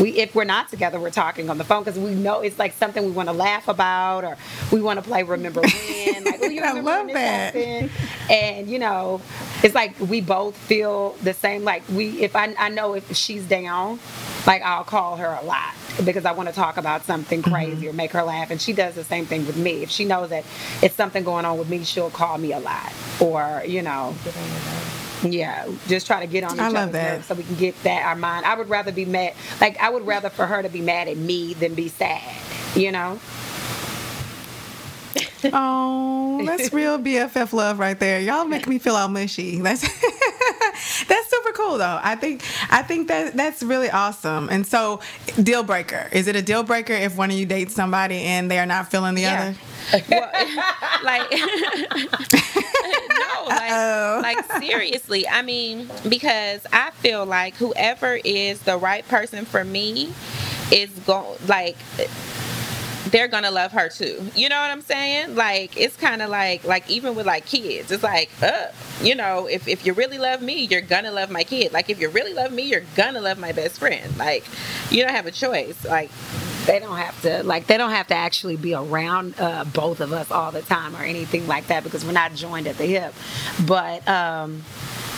we 0.00 0.10
if 0.18 0.34
we're 0.34 0.44
not 0.44 0.68
together 0.68 0.98
we're 0.98 1.10
talking 1.10 1.50
on 1.50 1.58
the 1.58 1.64
phone 1.64 1.84
because 1.84 1.98
we 1.98 2.14
know 2.14 2.40
it's 2.40 2.58
like 2.58 2.72
something 2.72 3.04
we 3.04 3.10
want 3.10 3.28
to 3.28 3.32
laugh 3.32 3.68
about 3.68 4.24
or 4.24 4.36
we 4.72 4.80
want 4.80 4.98
to 4.98 5.02
play 5.08 5.22
remember 5.22 5.60
when 5.62 6.24
like 6.24 6.40
oh 6.42 6.48
you 6.48 6.62
I 6.62 6.72
love 6.80 7.08
that. 7.08 7.54
happened? 7.54 7.90
and 8.30 8.68
you 8.70 8.78
know 8.78 9.20
it's 9.62 9.74
like 9.74 9.98
we 10.00 10.20
both 10.20 10.56
feel 10.56 11.12
the 11.22 11.34
same 11.34 11.64
like 11.64 11.82
we 11.90 12.20
if 12.22 12.34
I, 12.36 12.54
I 12.58 12.68
know 12.70 12.94
if 12.94 13.14
she's 13.16 13.44
down 13.44 13.98
like 14.46 14.62
i'll 14.62 14.84
call 14.84 15.16
her 15.16 15.38
a 15.40 15.44
lot 15.44 15.74
because 16.04 16.24
i 16.24 16.32
want 16.32 16.48
to 16.48 16.54
talk 16.54 16.76
about 16.78 17.04
something 17.04 17.42
Mm-hmm. 17.42 17.52
crazy 17.54 17.88
or 17.88 17.92
make 17.92 18.12
her 18.12 18.22
laugh 18.22 18.50
and 18.50 18.60
she 18.60 18.72
does 18.72 18.94
the 18.94 19.04
same 19.04 19.26
thing 19.26 19.46
with 19.46 19.56
me 19.56 19.82
if 19.82 19.90
she 19.90 20.04
knows 20.04 20.30
that 20.30 20.44
it's 20.82 20.94
something 20.94 21.22
going 21.24 21.44
on 21.44 21.58
with 21.58 21.68
me 21.68 21.84
she'll 21.84 22.10
call 22.10 22.38
me 22.38 22.52
a 22.52 22.58
lot 22.58 22.92
or 23.20 23.62
you 23.66 23.82
know 23.82 24.14
yeah, 25.22 25.68
just 25.88 26.06
try 26.06 26.20
to 26.20 26.26
get 26.30 26.44
on 26.44 26.54
each 26.54 26.60
I 26.60 26.68
love 26.68 26.74
other's 26.88 26.92
that. 26.92 27.12
nerves 27.14 27.26
so 27.26 27.34
we 27.34 27.42
can 27.44 27.54
get 27.56 27.82
that 27.84 28.04
our 28.04 28.16
mind. 28.16 28.46
I 28.46 28.56
would 28.56 28.68
rather 28.68 28.92
be 28.92 29.04
mad, 29.04 29.34
like 29.60 29.78
I 29.80 29.90
would 29.90 30.06
rather 30.06 30.30
for 30.30 30.46
her 30.46 30.62
to 30.62 30.68
be 30.68 30.80
mad 30.80 31.08
at 31.08 31.16
me 31.16 31.54
than 31.54 31.74
be 31.74 31.88
sad. 31.88 32.22
You 32.74 32.92
know? 32.92 33.20
Oh, 35.52 36.42
that's 36.46 36.72
real 36.72 36.98
BFF 36.98 37.52
love 37.52 37.78
right 37.78 37.98
there. 37.98 38.20
Y'all 38.20 38.44
make 38.44 38.66
me 38.68 38.78
feel 38.78 38.94
all 38.94 39.08
mushy. 39.08 39.58
That's 39.60 39.82
that's 41.08 41.30
super 41.30 41.52
cool 41.52 41.78
though. 41.78 41.98
I 42.02 42.14
think 42.16 42.42
I 42.70 42.82
think 42.82 43.08
that 43.08 43.34
that's 43.36 43.62
really 43.62 43.90
awesome. 43.90 44.48
And 44.50 44.66
so, 44.66 45.00
deal 45.42 45.62
breaker. 45.62 46.08
Is 46.12 46.26
it 46.28 46.36
a 46.36 46.42
deal 46.42 46.62
breaker 46.62 46.92
if 46.92 47.16
one 47.16 47.30
of 47.30 47.36
you 47.36 47.46
dates 47.46 47.74
somebody 47.74 48.22
and 48.22 48.50
they 48.50 48.58
are 48.58 48.66
not 48.66 48.90
feeling 48.90 49.14
the 49.14 49.22
Yeah. 49.22 49.54
other? 49.92 50.02
well, 50.08 50.30
like 51.04 51.30
no 51.32 51.38
Uh-oh. 53.48 54.20
like, 54.22 54.36
like 54.50 54.62
seriously 54.62 55.26
i 55.28 55.42
mean 55.42 55.90
because 56.08 56.64
i 56.72 56.90
feel 56.92 57.26
like 57.26 57.54
whoever 57.56 58.18
is 58.24 58.60
the 58.62 58.76
right 58.76 59.06
person 59.08 59.44
for 59.44 59.64
me 59.64 60.12
is 60.70 60.88
going 61.00 61.36
like 61.48 61.76
they're 63.12 63.28
gonna 63.28 63.52
love 63.52 63.72
her 63.72 63.88
too. 63.90 64.30
You 64.34 64.48
know 64.50 64.60
what 64.60 64.70
i'm 64.70 64.82
saying? 64.82 65.36
Like 65.36 65.76
it's 65.76 65.96
kind 65.96 66.22
of 66.22 66.30
like 66.30 66.64
like 66.64 66.90
even 66.90 67.14
with 67.14 67.26
like 67.26 67.46
kids 67.46 67.92
it's 67.92 68.02
like 68.02 68.30
uh 68.42 68.68
you 69.02 69.14
know 69.14 69.46
if, 69.46 69.68
if 69.68 69.86
you 69.86 69.92
really 69.94 70.18
love 70.18 70.42
me 70.42 70.64
you're 70.64 70.82
gonna 70.82 71.12
love 71.12 71.30
my 71.30 71.44
kid. 71.44 71.72
Like 71.72 71.90
if 71.90 72.00
you 72.00 72.10
really 72.10 72.34
love 72.34 72.52
me 72.52 72.64
you're 72.64 72.84
gonna 72.96 73.20
love 73.22 73.38
my 73.38 73.52
best 73.52 73.78
friend. 73.78 74.16
Like 74.18 74.44
you 74.90 75.02
don't 75.02 75.14
have 75.14 75.26
a 75.26 75.32
choice. 75.32 75.84
Like 75.84 76.10
They 76.66 76.78
don't 76.78 76.96
have 76.98 77.20
to 77.22 77.42
like 77.42 77.66
they 77.66 77.76
don't 77.76 77.90
have 77.90 78.06
to 78.08 78.14
actually 78.14 78.56
be 78.56 78.74
around 78.74 79.34
uh, 79.38 79.64
both 79.64 80.00
of 80.00 80.12
us 80.12 80.30
all 80.30 80.52
the 80.52 80.62
time 80.62 80.94
or 80.96 81.02
anything 81.02 81.48
like 81.48 81.66
that 81.68 81.82
because 81.84 82.04
we're 82.04 82.12
not 82.12 82.34
joined 82.34 82.68
at 82.68 82.78
the 82.78 82.86
hip. 82.86 83.14
But 83.66 84.06
um, 84.08 84.64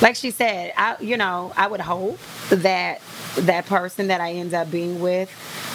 like 0.01 0.17
she 0.17 0.31
said, 0.31 0.73
I 0.77 0.97
you 1.01 1.17
know 1.19 1.53
I 1.57 1.67
would 1.69 1.81
hope 1.81 2.19
that 2.51 3.03
that 3.37 3.67
person 3.67 4.09
that 4.09 4.21
I 4.23 4.33
end 4.33 4.55
up 4.55 4.71
being 4.71 5.01
with 5.01 5.31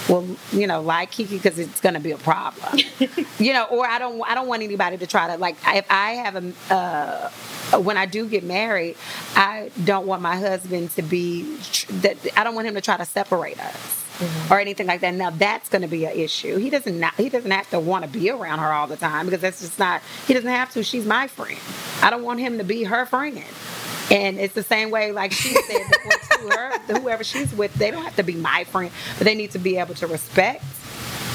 will 0.08 0.26
you 0.52 0.68
know 0.68 0.82
like 0.82 1.12
Kiki 1.12 1.36
because 1.36 1.60
it's 1.60 1.82
going 1.82 1.96
to 1.96 2.00
be 2.00 2.12
a 2.12 2.18
problem. 2.18 2.80
you 3.40 3.54
know, 3.54 3.66
or 3.66 3.86
I 3.86 4.00
don't 4.00 4.22
I 4.22 4.36
don't 4.36 4.48
want 4.48 4.64
anybody 4.64 4.98
to 4.98 5.08
try 5.08 5.28
to 5.28 5.38
like 5.38 5.56
if 5.68 5.86
I 5.90 6.12
have 6.12 6.36
a. 6.36 6.74
Uh, 6.74 7.30
when 7.78 7.98
I 7.98 8.08
do 8.08 8.28
get 8.28 8.44
married, 8.44 8.98
I 9.36 9.70
don't 9.84 10.08
want 10.08 10.24
my 10.24 10.36
husband 10.38 10.90
to 10.92 11.04
be 11.04 11.44
that 12.02 12.18
I 12.36 12.44
don't 12.44 12.56
want 12.56 12.68
him 12.68 12.74
to 12.76 12.82
try 12.82 12.98
to 12.98 13.06
separate 13.06 13.60
us 13.60 14.06
or 14.50 14.60
anything 14.60 14.88
like 14.88 15.02
that. 15.02 15.14
Now 15.14 15.30
that's 15.30 15.70
going 15.70 15.82
to 15.82 15.88
be 15.88 16.06
an 16.06 16.14
issue. 16.14 16.58
He 16.58 16.70
doesn't 16.70 17.00
not, 17.00 17.14
he 17.16 17.30
doesn't 17.30 17.52
have 17.52 17.70
to 17.70 17.80
want 17.80 18.06
to 18.06 18.10
be 18.10 18.30
around 18.30 18.60
her 18.60 18.72
all 18.72 18.88
the 18.88 18.98
time 18.98 19.26
because 19.26 19.42
that's 19.42 19.62
just 19.62 19.80
not 19.80 20.02
he 20.28 20.34
doesn't 20.34 20.50
have 20.50 20.72
to. 20.72 20.84
She's 20.84 21.06
my 21.06 21.28
friend. 21.28 21.60
I 22.02 22.10
don't 22.10 22.24
want 22.24 22.40
him 22.40 22.58
to 22.58 22.64
be 22.64 22.84
her 22.84 23.06
friend. 23.06 23.44
And 24.12 24.40
it's 24.40 24.56
the 24.56 24.64
same 24.64 24.90
way, 24.90 25.12
like 25.12 25.32
she 25.32 25.54
said 25.54 25.84
before, 25.88 26.12
to 26.42 26.50
her, 26.58 26.80
whoever 27.00 27.24
she's 27.24 27.54
with, 27.54 27.74
they 27.76 27.92
don't 27.92 28.04
have 28.04 28.16
to 28.18 28.24
be 28.24 28.36
my 28.36 28.64
friend, 28.66 28.92
but 29.18 29.26
they 29.26 29.36
need 29.36 29.52
to 29.52 29.60
be 29.60 29.78
able 29.78 29.96
to 29.96 30.08
respect 30.08 30.64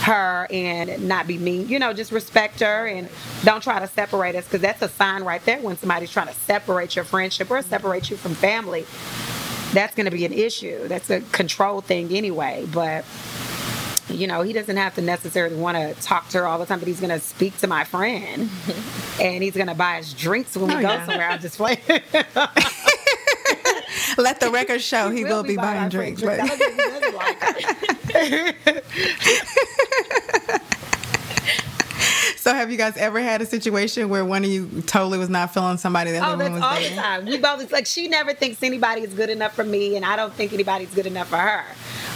her 0.03 0.47
and 0.51 1.09
not 1.09 1.27
be 1.27 1.39
mean. 1.39 1.69
You 1.69 1.79
know, 1.79 1.93
just 1.95 2.13
respect 2.13 2.61
her 2.61 2.87
and 2.87 3.09
don't 3.43 3.63
try 3.63 3.79
to 3.81 3.87
separate 3.87 4.35
us 4.35 4.45
because 4.45 4.61
that's 4.61 4.83
a 4.83 4.89
sign 4.89 5.25
right 5.25 5.43
there 5.47 5.61
when 5.61 5.77
somebody's 5.79 6.11
trying 6.11 6.27
to 6.29 6.35
separate 6.35 6.95
your 6.95 7.05
friendship 7.07 7.51
or 7.51 7.63
separate 7.63 8.11
you 8.11 8.17
from 8.17 8.35
family. 8.35 8.85
That's 9.73 9.95
going 9.95 10.05
to 10.05 10.13
be 10.13 10.25
an 10.27 10.33
issue. 10.33 10.87
That's 10.89 11.09
a 11.11 11.21
control 11.33 11.81
thing 11.81 12.13
anyway. 12.15 12.67
But 12.73 13.05
you 14.11 14.27
know, 14.27 14.43
he 14.43 14.53
doesn't 14.53 14.77
have 14.77 14.95
to 14.97 15.01
necessarily 15.03 15.57
want 15.57 15.77
to 15.79 15.95
talk 16.03 16.29
to 16.29 16.39
her 16.39 16.47
all 16.47 16.59
the 16.59 16.67
time, 16.67 16.79
but 16.79 16.87
he's 16.87 17.01
going 17.01 17.11
to 17.11 17.19
speak 17.19 17.57
to 17.59 17.67
my 17.67 17.83
friend 17.85 18.51
and 19.21 19.43
he's 19.43 19.55
going 19.55 19.67
to 19.69 19.75
buy 19.75 19.99
us 19.99 20.13
drinks 20.13 20.55
when 20.57 20.69
we 20.69 20.75
Oh, 20.75 20.83
go 20.83 20.89
yeah. 20.89 21.07
somewhere. 21.07 21.29
I'm 21.31 21.41
just 21.41 21.57
playing. 21.57 21.79
Let 24.19 24.41
the 24.41 24.51
record 24.51 24.81
show 24.83 25.11
he 25.11 25.25
will 25.25 25.43
be 25.43 25.57
buying 25.57 25.79
buying 25.79 25.89
drinks. 25.89 26.23
But 26.23 26.41
I 26.41 26.47
don't 26.47 26.59
think 26.59 26.73
he 26.73 26.79
doesn't 26.79 27.15
like 27.15 27.37
it. 28.67 28.85
So 32.45 32.53
have 32.53 32.71
you 32.71 32.77
guys 32.77 32.95
ever 32.99 33.21
had 33.23 33.41
a 33.41 33.47
situation 33.47 34.11
where 34.11 34.23
one 34.23 34.45
of 34.45 34.51
you 34.51 34.83
totally 34.83 35.17
was 35.17 35.31
not 35.31 35.55
feeling 35.55 35.79
somebody 35.79 36.11
that 36.11 36.23
Oh, 36.23 36.33
the 36.33 36.37
that's 36.45 36.53
was 36.53 36.63
all 36.63 36.75
dating? 36.75 36.97
the 36.97 37.01
time. 37.03 37.25
We 37.25 37.39
both 37.39 37.63
it's 37.63 37.73
like 37.73 37.87
she 37.87 38.07
never 38.07 38.35
thinks 38.35 38.63
anybody 38.63 39.01
is 39.01 39.15
good 39.15 39.31
enough 39.31 39.55
for 39.55 39.65
me, 39.65 39.97
and 39.97 40.05
I 40.05 40.15
don't 40.15 40.31
think 40.35 40.53
anybody's 40.53 40.93
good 40.95 41.07
enough 41.07 41.29
for 41.29 41.39
her. 41.39 41.65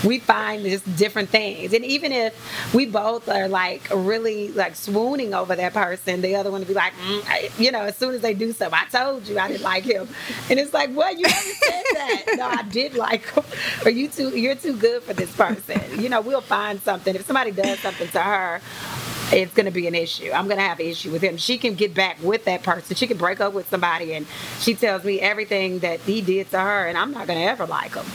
We 0.07 0.19
find 0.19 0.65
just 0.65 0.85
different 0.97 1.31
things, 1.31 1.73
and 1.73 1.83
even 1.83 2.13
if 2.13 2.75
we 2.75 2.85
both 2.85 3.27
are 3.31 3.49
like 3.49 3.89
really 3.91 4.53
like 4.53 4.77
swooning 4.77 5.33
over 5.33 5.57
that 5.57 5.73
person, 5.73 6.21
the 6.21 6.37
other 6.37 6.51
one 6.51 6.61
would 6.61 6.69
be 6.69 6.75
like, 6.75 6.93
mm, 6.93 7.25
I, 7.27 7.49
you 7.59 7.73
know, 7.73 7.81
as 7.85 7.97
soon 7.97 8.15
as 8.15 8.21
they 8.21 8.35
do 8.35 8.53
something, 8.53 8.79
I 8.79 8.85
told 8.91 9.27
you 9.27 9.39
I 9.39 9.49
didn't 9.49 9.63
like 9.63 9.85
him, 9.85 10.07
and 10.51 10.59
it's 10.61 10.75
like, 10.75 10.91
what? 10.91 11.17
You 11.17 11.23
never 11.23 11.35
said 11.35 11.83
that. 11.95 12.25
no, 12.37 12.47
I 12.49 12.63
did 12.65 12.93
like 12.97 13.25
him. 13.33 13.45
Or 13.87 13.91
you 13.91 14.09
too? 14.09 14.39
You're 14.39 14.57
too 14.57 14.77
good 14.77 15.05
for 15.05 15.15
this 15.15 15.35
person. 15.35 15.81
You 15.99 16.11
know, 16.11 16.21
we'll 16.21 16.43
find 16.43 16.83
something. 16.83 17.15
If 17.17 17.25
somebody 17.25 17.51
does 17.51 17.79
something 17.79 18.09
to 18.09 18.21
her, 18.21 18.61
it's 19.33 19.53
going 19.55 19.67
to 19.67 19.73
be 19.73 19.87
an 19.87 19.95
issue. 19.95 20.31
I'm 20.33 20.47
going 20.47 20.59
to 20.59 20.63
have 20.65 20.81
an 20.81 20.87
issue 20.87 21.11
with 21.11 21.23
him. 21.23 21.37
She 21.37 21.59
can 21.59 21.75
get 21.75 21.95
back 21.95 22.17
with 22.23 22.45
that 22.47 22.63
person. 22.63 22.97
She 22.97 23.07
can 23.07 23.17
break 23.17 23.41
up 23.41 23.53
with 23.53 23.69
somebody, 23.69 24.15
and 24.15 24.27
she 24.61 24.75
tells 24.75 25.05
me 25.05 25.21
everything 25.21 25.81
that 25.81 26.01
he 26.01 26.21
did 26.23 26.51
to 26.51 26.59
her, 26.61 26.87
and 26.87 26.97
I'm 26.97 27.13
not 27.13 27.27
going 27.27 27.39
to 27.39 27.45
ever 27.45 27.67
like 27.67 27.95
him. 27.95 28.07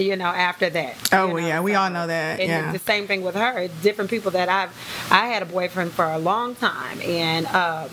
You 0.00 0.14
know, 0.16 0.26
after 0.26 0.68
that. 0.68 0.94
Oh, 1.14 1.28
you 1.28 1.32
know, 1.40 1.46
yeah, 1.46 1.60
we 1.60 1.72
so- 1.72 1.80
all 1.80 1.90
know 1.90 2.06
that, 2.06 2.38
And 2.38 2.48
yeah. 2.48 2.72
the 2.72 2.78
same 2.78 3.06
thing 3.06 3.22
with 3.22 3.34
her. 3.34 3.60
It's 3.60 3.82
different 3.82 4.10
people 4.10 4.30
that 4.32 4.48
I've. 4.50 4.70
I 5.10 5.26
had 5.28 5.42
a 5.42 5.46
boyfriend 5.46 5.92
for 5.92 6.04
a 6.04 6.18
long 6.18 6.54
time, 6.54 7.00
and 7.00 7.46
um, 7.46 7.88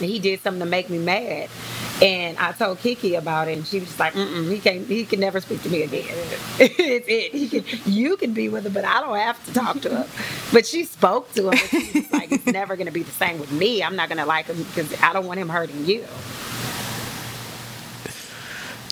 he 0.00 0.18
did 0.18 0.40
something 0.40 0.60
to 0.60 0.66
make 0.66 0.90
me 0.90 0.98
mad. 0.98 1.50
And 2.00 2.38
I 2.38 2.52
told 2.52 2.78
Kiki 2.78 3.16
about 3.16 3.48
it, 3.48 3.56
and 3.58 3.66
she 3.66 3.80
was 3.80 3.88
just 3.88 3.98
like, 3.98 4.12
Mm-mm, 4.14 4.50
"He 4.50 4.60
can't. 4.60 4.86
He 4.86 5.04
can 5.04 5.18
never 5.20 5.40
speak 5.40 5.62
to 5.62 5.68
me 5.68 5.82
again. 5.82 6.04
it's 6.60 7.08
it. 7.08 7.32
He 7.32 7.48
can. 7.48 7.64
You 7.92 8.16
can 8.16 8.32
be 8.34 8.48
with 8.48 8.66
him, 8.66 8.72
but 8.72 8.84
I 8.84 9.00
don't 9.00 9.16
have 9.16 9.44
to 9.46 9.52
talk 9.54 9.80
to 9.82 10.04
him." 10.04 10.08
But 10.52 10.66
she 10.66 10.84
spoke 10.84 11.32
to 11.32 11.50
him. 11.50 11.50
But 11.50 11.58
she 11.58 12.00
was 12.00 12.12
like, 12.12 12.30
"It's 12.32 12.46
never 12.46 12.76
going 12.76 12.86
to 12.86 12.92
be 12.92 13.02
the 13.02 13.10
same 13.12 13.40
with 13.40 13.50
me. 13.50 13.82
I'm 13.82 13.96
not 13.96 14.08
going 14.08 14.18
to 14.18 14.26
like 14.26 14.46
him 14.46 14.62
because 14.62 14.94
I 15.02 15.12
don't 15.12 15.26
want 15.26 15.40
him 15.40 15.48
hurting 15.48 15.86
you." 15.86 16.04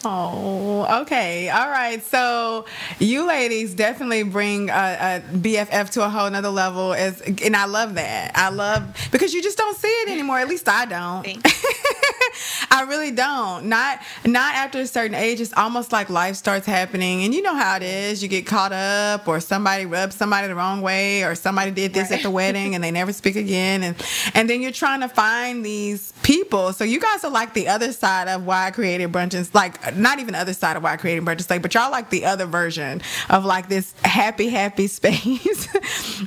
Oh, 0.08 1.00
okay. 1.02 1.48
All 1.48 1.68
right. 1.68 2.00
So 2.04 2.64
you 3.00 3.26
ladies 3.26 3.74
definitely 3.74 4.22
bring 4.22 4.70
a, 4.70 4.72
a 4.72 5.36
BFF 5.36 5.90
to 5.90 6.04
a 6.04 6.08
whole 6.08 6.30
nother 6.30 6.48
level. 6.48 6.94
As, 6.94 7.20
and 7.22 7.56
I 7.56 7.64
love 7.64 7.94
that. 7.96 8.30
I 8.36 8.50
love 8.50 8.84
because 9.10 9.34
you 9.34 9.42
just 9.42 9.58
don't 9.58 9.76
see 9.76 9.88
it 9.88 10.08
anymore. 10.08 10.38
At 10.38 10.46
least 10.46 10.68
I 10.68 10.84
don't. 10.84 11.26
I 12.70 12.82
really 12.82 13.10
don't. 13.10 13.66
Not 13.66 14.00
not 14.24 14.54
after 14.54 14.80
a 14.80 14.86
certain 14.86 15.14
age. 15.14 15.40
It's 15.40 15.52
almost 15.54 15.92
like 15.92 16.10
life 16.10 16.36
starts 16.36 16.66
happening, 16.66 17.24
and 17.24 17.34
you 17.34 17.42
know 17.42 17.54
how 17.54 17.76
it 17.76 17.82
is. 17.82 18.22
You 18.22 18.28
get 18.28 18.46
caught 18.46 18.72
up, 18.72 19.26
or 19.26 19.40
somebody 19.40 19.86
rubs 19.86 20.16
somebody 20.16 20.48
the 20.48 20.54
wrong 20.54 20.82
way, 20.82 21.24
or 21.24 21.34
somebody 21.34 21.70
did 21.70 21.94
this 21.94 22.10
at 22.10 22.22
the 22.22 22.30
wedding, 22.40 22.74
and 22.74 22.82
they 22.82 22.90
never 22.90 23.12
speak 23.12 23.36
again, 23.36 23.82
and 23.82 23.96
and 24.34 24.50
then 24.50 24.60
you're 24.62 24.72
trying 24.72 25.00
to 25.00 25.08
find 25.08 25.64
these 25.64 26.12
people. 26.22 26.72
So 26.72 26.84
you 26.84 27.00
guys 27.00 27.24
are 27.24 27.30
like 27.30 27.54
the 27.54 27.68
other 27.68 27.92
side 27.92 28.28
of 28.28 28.44
why 28.44 28.66
I 28.66 28.70
created 28.70 29.10
brunches. 29.12 29.54
Like 29.54 29.95
not 29.96 30.18
even 30.18 30.34
the 30.34 30.40
other 30.40 30.52
side 30.52 30.76
of 30.76 30.82
why 30.82 30.96
creating 30.96 31.24
created 31.24 31.44
brunches. 31.44 31.50
Like, 31.50 31.62
but 31.62 31.74
y'all 31.74 31.90
like 31.90 32.10
the 32.10 32.24
other 32.24 32.46
version 32.46 33.02
of 33.30 33.44
like 33.44 33.68
this 33.68 33.94
happy, 34.02 34.48
happy 34.48 34.86
space 34.86 35.66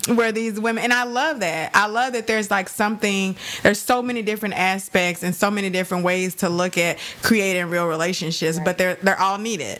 where 0.07 0.31
these 0.31 0.59
women. 0.59 0.83
And 0.83 0.93
I 0.93 1.03
love 1.03 1.39
that. 1.41 1.71
I 1.73 1.87
love 1.87 2.13
that 2.13 2.27
there's 2.27 2.51
like 2.51 2.69
something. 2.69 3.35
There's 3.63 3.79
so 3.79 4.01
many 4.01 4.21
different 4.21 4.55
aspects 4.55 5.23
and 5.23 5.35
so 5.35 5.51
many 5.51 5.69
different 5.69 6.03
ways 6.03 6.35
to 6.35 6.49
look 6.49 6.77
at 6.77 6.97
creating 7.21 7.69
real 7.69 7.87
relationships, 7.87 8.59
but 8.63 8.77
they're 8.77 8.95
they're 8.95 9.19
all 9.19 9.37
needed. 9.37 9.79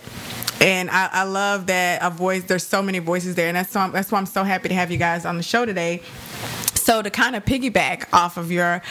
And 0.62 0.89
I, 0.89 1.10
I 1.12 1.23
love 1.23 1.67
that 1.67 2.02
a 2.04 2.10
voice. 2.10 2.43
There's 2.43 2.67
so 2.67 2.82
many 2.82 2.99
voices 2.99 3.36
there, 3.36 3.47
and 3.47 3.56
that's 3.56 3.71
so, 3.71 3.89
that's 3.91 4.12
why 4.12 4.17
I'm 4.17 4.25
so 4.25 4.43
happy 4.43 4.67
to 4.69 4.75
have 4.75 4.91
you 4.91 4.97
guys 4.97 5.25
on 5.25 5.38
the 5.38 5.43
show 5.43 5.65
today. 5.65 6.02
So 6.75 7.02
to 7.02 7.10
kind 7.10 7.36
of 7.36 7.45
piggyback 7.45 8.12
off 8.13 8.36
of 8.36 8.52
your 8.52 8.82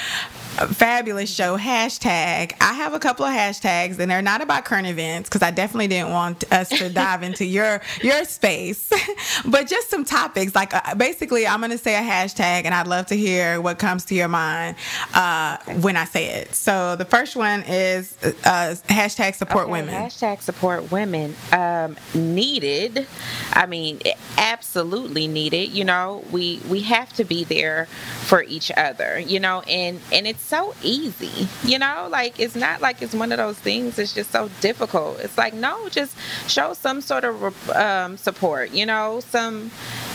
fabulous 0.67 1.33
show 1.33 1.57
hashtag, 1.57 2.53
I 2.61 2.73
have 2.75 2.95
a 2.95 2.99
couple 2.99 3.25
of 3.25 3.33
hashtags, 3.33 3.99
and 3.99 4.11
they're 4.11 4.23
not 4.23 4.41
about 4.41 4.65
current 4.65 4.87
events 4.87 5.29
because 5.29 5.43
I 5.43 5.51
definitely 5.51 5.89
didn't 5.89 6.11
want 6.11 6.51
us 6.53 6.69
to 6.71 6.89
dive 6.91 7.23
into 7.23 7.45
your 7.45 7.81
your 8.03 8.25
space, 8.25 8.91
but 9.47 9.67
just 9.67 9.91
some 9.91 10.05
topics. 10.05 10.55
Like 10.55 10.75
uh, 10.75 10.95
basically, 10.95 11.47
I'm 11.47 11.61
gonna 11.61 11.79
say 11.79 11.95
a 11.95 12.01
hashtag, 12.01 12.65
and 12.65 12.75
I'd 12.75 12.87
love 12.87 13.07
to 13.07 13.17
hear 13.17 13.61
what 13.61 13.79
comes 13.79 14.05
to 14.07 14.15
your 14.15 14.29
mind 14.29 14.77
uh, 15.15 15.59
when 15.81 15.97
I 15.97 16.05
say 16.05 16.27
it. 16.41 16.55
So 16.55 16.97
the 16.97 17.05
first 17.05 17.37
one 17.37 17.63
is 17.67 18.17
uh, 18.23 18.75
hashtag 18.89 19.35
support 19.35 19.65
Okay, 19.65 19.73
women. 19.73 19.95
Hashtag 19.95 20.41
support 20.43 20.91
women. 20.91 21.35
Um, 21.53 21.97
needed. 22.15 23.07
I 23.53 23.67
mean, 23.67 24.01
absolutely 24.37 25.27
needed. 25.29 25.71
You 25.73 25.85
know, 25.85 26.25
we 26.31 26.61
we 26.69 26.81
have 26.83 27.13
to 27.15 27.25
be 27.25 27.45
there 27.45 27.87
for 28.23 28.43
each 28.43 28.71
other. 28.77 29.19
You 29.19 29.41
know, 29.41 29.61
and 29.63 30.01
and 30.13 30.27
it's 30.27 30.43
so 30.49 30.75
easy. 30.83 31.47
You 31.63 31.79
know, 31.79 32.09
like 32.11 32.41
it's 32.41 32.57
not 32.57 32.81
like 32.81 33.03
it's 33.03 33.15
one 33.15 33.33
of 33.33 33.39
those 33.39 33.59
things. 33.59 33.99
It's 33.99 34.15
just 34.15 34.31
so 34.31 34.49
difficult. 34.61 35.21
It's 35.21 35.37
like 35.37 35.55
no, 35.55 35.89
just 35.91 36.17
show 36.49 36.73
some 36.73 37.01
sort 37.01 37.25
of 37.25 37.71
um, 37.71 38.17
support. 38.17 38.71
You 38.71 38.87
know, 38.87 39.21
some 39.21 39.71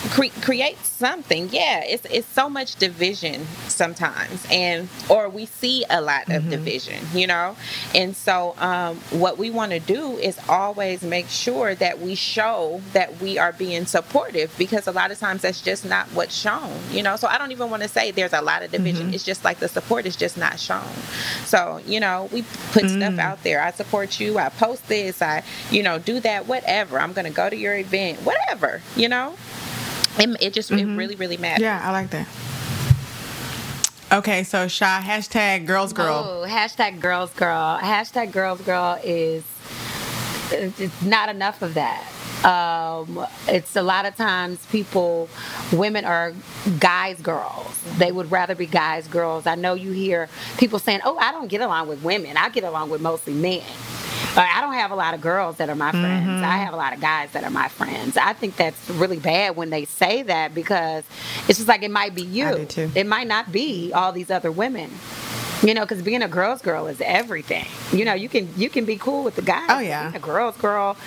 cre- 0.10 0.42
create 0.42 0.84
something. 0.86 1.50
Yeah, 1.52 1.84
it's 1.86 2.06
it's 2.10 2.28
so 2.28 2.50
much 2.50 2.76
division 2.78 3.46
sometimes, 3.68 4.46
and 4.50 4.90
or 5.10 5.30
we 5.30 5.46
see 5.46 5.86
a 5.90 6.02
lot 6.02 6.30
of 6.30 6.50
division. 6.50 7.00
You 7.14 7.28
know, 7.28 7.56
and 7.94 8.16
so 8.16 8.56
um, 8.58 8.98
what 9.12 9.38
we 9.38 9.52
want 9.52 9.72
to 9.72 9.80
do 9.80 10.18
is 10.18 10.40
always 10.50 11.04
make 11.04 11.30
sure 11.30 11.76
that 11.76 12.00
we 12.00 12.16
show 12.16 12.82
that 12.94 13.22
we 13.22 13.38
are 13.38 13.54
being 13.54 13.86
supportive 13.86 14.54
because 14.58 14.88
a 14.88 14.92
lot 14.92 15.12
of 15.12 15.20
times 15.20 15.44
that's 15.44 15.62
just 15.62 15.86
not 15.86 16.08
what's 16.08 16.36
shown. 16.36 16.72
You 16.92 17.04
know, 17.04 17.18
so 17.18 17.28
I 17.28 17.38
don't 17.38 17.52
even 17.52 17.70
want 17.70 17.84
to 17.84 17.90
say 17.90 18.12
there's 18.12 18.34
a 18.34 18.42
lot 18.42 18.64
of 18.64 18.72
division. 18.72 19.14
It's 19.14 19.24
just 19.24 19.44
like 19.44 19.60
the 19.60 19.68
support 19.68 20.06
is 20.06 20.16
just 20.16 20.23
not 20.38 20.60
shown. 20.60 20.88
So 21.46 21.80
you 21.86 22.00
know, 22.00 22.30
we 22.32 22.44
put 22.72 22.84
mm. 22.84 22.98
stuff 22.98 23.20
out 23.20 23.44
there. 23.44 23.62
I 23.62 23.72
support 23.72 24.20
you. 24.20 24.38
I 24.38 24.50
post 24.50 24.88
this. 24.88 25.22
I 25.22 25.44
you 25.72 25.84
know 25.84 26.00
do 26.00 26.20
that. 26.22 26.48
Whatever. 26.48 27.00
I'm 27.00 27.14
gonna 27.14 27.30
go 27.30 27.50
to 27.50 27.56
your 27.56 27.76
event. 27.76 28.20
Whatever. 28.20 28.82
You 28.96 29.10
know. 29.10 29.36
It, 30.20 30.38
it 30.42 30.54
just 30.54 30.70
it 30.72 30.76
mm-hmm. 30.76 30.96
really 30.96 31.16
really 31.16 31.38
matters. 31.38 31.62
Yeah, 31.62 31.82
I 31.84 31.92
like 31.92 32.12
that. 32.12 32.28
Okay, 34.12 34.44
so 34.44 34.68
Shy 34.68 35.02
hashtag 35.04 35.66
girls 35.66 35.92
girl. 35.92 36.44
Oh, 36.44 36.48
hashtag 36.48 37.00
girls 37.00 37.34
girl. 37.34 37.80
Hashtag 37.80 38.32
girls 38.32 38.62
girl 38.62 39.00
is 39.04 39.44
it's 40.52 41.02
not 41.02 41.30
enough 41.30 41.64
of 41.64 41.74
that. 41.74 42.08
Um, 42.44 43.26
it's 43.48 43.76
a 43.76 43.82
lot 43.82 44.06
of 44.06 44.16
times 44.16 44.66
people, 44.68 45.30
women 45.72 46.04
are 46.06 46.34
guys 46.80 47.22
girls. 47.22 47.80
They 47.98 48.12
would 48.12 48.32
rather 48.32 48.56
be 48.56 48.66
guys 48.66 49.08
girls. 49.08 49.48
I 49.48 49.56
know 49.56 49.74
you 49.76 49.92
hear 49.92 50.28
people 50.58 50.80
saying, 50.80 51.02
"Oh, 51.06 51.18
I 51.18 51.32
don't 51.32 51.48
get 51.48 51.62
along 51.62 51.88
with 51.88 52.04
women. 52.04 52.36
I 52.38 52.50
get 52.50 52.64
along 52.64 52.90
with 52.90 53.02
mostly 53.02 53.34
men." 53.34 53.64
I 54.36 54.62
don't 54.62 54.74
have 54.74 54.92
a 54.92 54.96
lot 54.96 55.14
of 55.14 55.22
girls 55.22 55.58
that 55.58 55.70
are 55.70 55.76
my 55.76 55.92
friends. 55.92 56.42
I 56.44 56.58
have 56.58 56.74
a 56.74 56.78
lot 56.78 56.94
of 56.94 57.00
guys 57.00 57.32
that 57.34 57.44
are 57.44 57.52
my 57.52 57.68
friends. 57.68 58.18
I 58.18 58.34
think 58.34 58.56
that's 58.56 58.90
really 58.90 59.20
bad 59.20 59.56
when 59.56 59.70
they 59.70 59.86
say 59.86 60.24
that 60.24 60.56
because 60.56 61.04
it's 61.48 61.60
just 61.60 61.68
like 61.68 61.84
it 61.84 61.92
might 61.92 62.16
be 62.16 62.24
you. 62.24 62.48
I 62.48 62.58
do 62.58 62.66
too. 62.66 62.92
It 62.96 63.06
might 63.06 63.28
not 63.28 63.52
be 63.52 63.94
all 63.94 64.12
these 64.12 64.32
other 64.32 64.52
women. 64.52 64.90
You 65.64 65.74
know, 65.74 65.82
because 65.82 66.02
being 66.02 66.22
a 66.22 66.28
girl's 66.28 66.62
girl 66.62 66.88
is 66.88 67.00
everything. 67.00 67.66
You 67.98 68.04
know, 68.06 68.14
you 68.14 68.28
can 68.28 68.50
you 68.58 68.70
can 68.70 68.84
be 68.86 68.98
cool 68.98 69.24
with 69.24 69.36
the 69.38 69.42
guys. 69.42 69.66
Oh, 69.70 69.80
yeah. 69.80 70.04
being 70.10 70.16
a 70.16 70.26
girl's 70.26 70.58
girl 70.58 70.98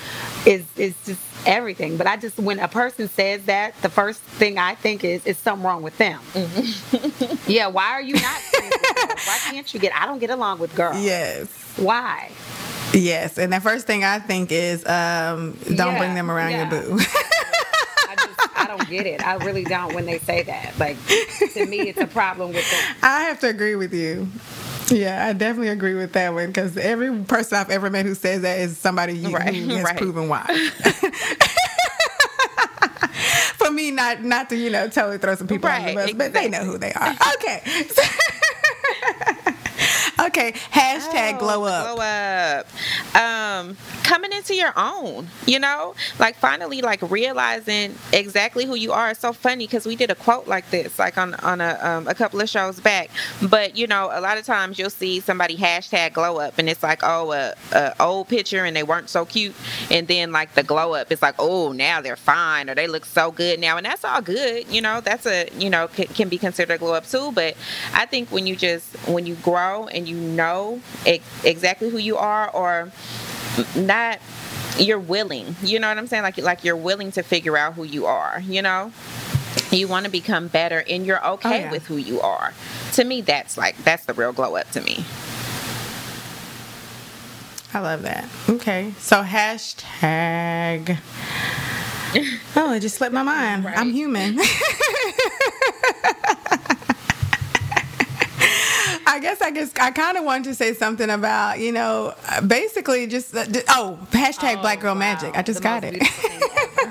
is 0.47 0.65
is 0.77 0.95
just 1.05 1.21
everything. 1.47 1.97
But 1.99 2.07
I 2.07 2.17
just 2.17 2.39
when 2.39 2.59
a 2.59 2.69
person 2.69 3.09
says 3.09 3.45
that, 3.45 3.75
the 3.83 3.91
first 3.91 4.21
thing 4.23 4.57
I 4.59 4.75
think 4.75 5.05
is 5.05 5.27
is 5.27 5.37
something 5.37 5.65
wrong 5.67 5.83
with 5.83 5.99
them. 5.99 6.21
Mm-hmm. 6.33 7.51
yeah, 7.51 7.67
why 7.67 7.89
are 7.93 8.03
you 8.03 8.15
not? 8.15 8.41
Why 8.53 9.39
can't 9.51 9.73
you 9.75 9.79
get? 9.79 9.95
I 9.95 10.07
don't 10.07 10.21
get 10.21 10.31
along 10.31 10.59
with 10.59 10.75
girls. 10.75 11.03
Yes. 11.05 11.49
Why? 11.77 12.31
Yes, 12.95 13.37
and 13.37 13.53
the 13.53 13.61
first 13.61 13.87
thing 13.87 14.05
I 14.05 14.21
think 14.21 14.51
is 14.53 14.81
um, 14.87 15.53
don't 15.67 15.77
Yeah, 15.93 15.99
bring 15.99 16.15
them 16.15 16.31
around 16.31 16.53
yeah. 16.53 16.71
your 16.73 16.83
boo. 16.83 16.99
I 18.79 18.85
just 18.85 18.85
I 18.85 18.85
don't 18.85 18.89
get 18.89 19.07
it. 19.07 19.27
I 19.27 19.35
really 19.45 19.65
don't 19.65 19.95
when 19.95 20.07
they 20.07 20.19
say 20.19 20.43
that. 20.45 20.79
Like 20.79 20.97
to 21.55 21.67
me, 21.67 21.89
it's 21.89 22.01
a 22.01 22.07
problem 22.07 22.53
with 22.53 22.69
them. 22.71 22.97
I 23.03 23.23
have 23.23 23.41
to 23.41 23.49
agree 23.49 23.77
with 23.77 23.93
you. 23.95 24.29
Yeah, 24.89 25.27
I 25.27 25.33
definitely 25.33 25.69
agree 25.71 25.95
with 25.95 26.13
that 26.13 26.33
one 26.33 26.47
because 26.47 26.77
every 26.77 27.17
person 27.25 27.59
I've 27.59 27.71
ever 27.71 27.91
met 27.91 28.07
who 28.07 28.15
says 28.15 28.43
that 28.43 28.61
is 28.61 28.79
somebody 28.79 29.15
you, 29.19 29.31
Right, 29.35 29.53
who 29.55 29.75
has 29.75 29.85
right. 29.85 29.97
proven 29.97 30.29
why. 30.29 30.45
For 33.57 33.71
me, 33.71 33.91
not 33.91 34.23
not 34.23 34.49
to 34.51 34.57
you 34.57 34.71
know 34.71 34.87
totally 34.89 35.19
throw 35.19 35.35
some 35.35 35.49
people 35.49 35.69
on 35.69 35.81
the 35.81 35.87
Right, 35.87 35.95
bus, 35.97 36.13
but 36.13 36.33
they 36.33 36.49
know 36.49 36.65
who 36.65 36.79
they 36.79 36.93
are. 36.93 37.15
Okay. 37.37 37.63
okay, 40.27 40.53
hashtag 40.53 41.37
Oh, 41.37 41.39
glow 41.39 41.65
up. 41.65 41.95
Glow 41.95 42.03
up. 42.05 42.67
Um, 43.17 43.77
coming 44.03 44.33
into 44.33 44.55
your 44.55 44.73
own, 44.77 45.29
you 45.47 45.59
know, 45.59 45.95
like 46.19 46.37
finally, 46.37 46.83
like 46.83 47.01
realizing 47.11 47.95
exactly 48.13 48.65
who 48.65 48.75
you 48.75 48.93
are. 48.93 49.11
It's 49.11 49.21
so 49.21 49.33
funny 49.33 49.67
because 49.67 49.87
we 49.87 49.97
did 49.97 50.11
a 50.11 50.15
quote 50.15 50.47
like 50.47 50.69
this, 50.71 50.99
like 50.99 51.19
on 51.19 51.35
on 51.37 51.61
a 51.61 51.79
um, 51.83 52.09
a 52.09 52.15
couple 52.15 52.41
of 52.41 52.49
shows 52.49 52.81
back. 52.81 53.11
But 53.43 53.77
you 53.77 53.87
know, 53.87 54.11
a 54.13 54.21
lot 54.21 54.39
of 54.39 54.45
times 54.45 54.79
you'll 54.79 54.91
see 54.91 55.21
somebody 55.21 55.57
hashtag 55.57 56.13
glow 56.13 56.39
up, 56.39 56.59
and 56.59 56.69
it's 56.69 56.83
like, 56.83 57.01
oh, 57.03 57.33
a, 57.33 57.55
a 57.73 57.95
old 58.03 58.29
picture, 58.29 58.65
and 58.65 58.77
they 58.77 58.83
weren't 58.83 59.09
so 59.09 59.25
cute, 59.25 59.55
and 59.91 60.07
then 60.09 60.33
like 60.33 60.55
the 60.55 60.63
glow 60.63 60.95
up, 60.95 61.11
it's 61.11 61.23
like, 61.23 61.37
oh, 61.39 61.73
now 61.73 62.01
they're 62.01 62.17
fine, 62.17 62.69
or 62.71 62.75
they 62.75 62.87
look 62.87 63.05
so 63.05 63.31
good 63.31 63.59
now, 63.61 63.77
and 63.77 63.87
that's 63.87 64.05
all 64.05 64.21
good. 64.23 64.67
You 64.69 64.81
know, 64.83 65.01
that's 65.01 65.27
a 65.27 65.49
you 65.59 65.71
know 65.71 65.89
c- 65.95 66.07
can 66.07 66.29
be 66.29 66.39
considered 66.39 66.75
a 66.75 66.79
glow 66.79 66.95
up 66.95 67.07
too. 67.07 67.33
But 67.33 67.57
I 67.95 68.07
think 68.07 68.31
when 68.31 68.47
you 68.47 68.57
just 68.57 68.87
when 69.09 69.27
you 69.27 69.35
grow 69.37 69.87
and 69.89 70.09
you 70.09 70.16
know 70.17 70.81
ex- 71.05 71.45
exactly 71.45 71.91
who 71.91 71.99
you 71.99 72.17
are, 72.17 72.51
or 72.51 72.91
not 73.75 74.19
you're 74.79 74.99
willing 74.99 75.57
you 75.63 75.79
know 75.79 75.89
what 75.89 75.97
i'm 75.97 76.07
saying 76.07 76.23
like 76.23 76.37
like 76.37 76.63
you're 76.63 76.77
willing 76.77 77.11
to 77.11 77.23
figure 77.23 77.57
out 77.57 77.73
who 77.73 77.85
you 77.85 78.05
are 78.05 78.43
you 78.43 78.61
know 78.61 78.93
you 79.71 79.89
want 79.89 80.05
to 80.05 80.11
become 80.11 80.49
better 80.49 80.85
and 80.91 81.07
you're 81.07 81.21
oh, 81.25 81.33
okay 81.35 81.61
yeah. 81.61 81.71
with 81.71 81.87
who 81.87 81.97
you 81.97 82.21
are 82.21 82.53
to 82.93 83.03
me 83.05 83.23
that's 83.23 83.57
like 83.57 83.75
that's 83.79 84.05
the 84.05 84.13
real 84.13 84.35
glow 84.35 84.55
up 84.55 84.71
to 84.71 84.83
me 84.83 85.03
I 87.75 87.81
love 87.81 88.03
that. 88.03 88.29
Okay, 88.49 88.95
so 88.99 89.23
hashtag. 89.23 90.99
Oh, 92.59 92.73
it 92.73 92.81
just 92.81 92.97
slipped 92.97 93.13
my 93.13 93.23
mind. 93.23 93.67
I'm 93.67 93.93
human. 93.93 94.39
I 99.17 99.19
guess 99.19 99.41
I 99.41 99.51
guess 99.51 99.73
I 99.81 99.91
kind 99.93 100.19
of 100.19 100.25
wanted 100.25 100.45
to 100.45 100.55
say 100.55 100.75
something 100.75 101.09
about 101.09 101.59
you 101.59 101.73
know 101.73 102.15
basically 102.47 103.07
just 103.07 103.35
uh, 103.35 103.47
d- 103.47 103.63
oh 103.71 103.99
hashtag 104.11 104.61
Black 104.61 104.81
Girl 104.81 104.93
wow. 104.95 104.99
Magic. 105.01 105.35
I 105.39 105.41
just 105.41 105.61
The 105.61 105.65
got 105.65 105.85
it. 105.85 105.93
beautiful 105.95 106.29
thing 106.29 106.43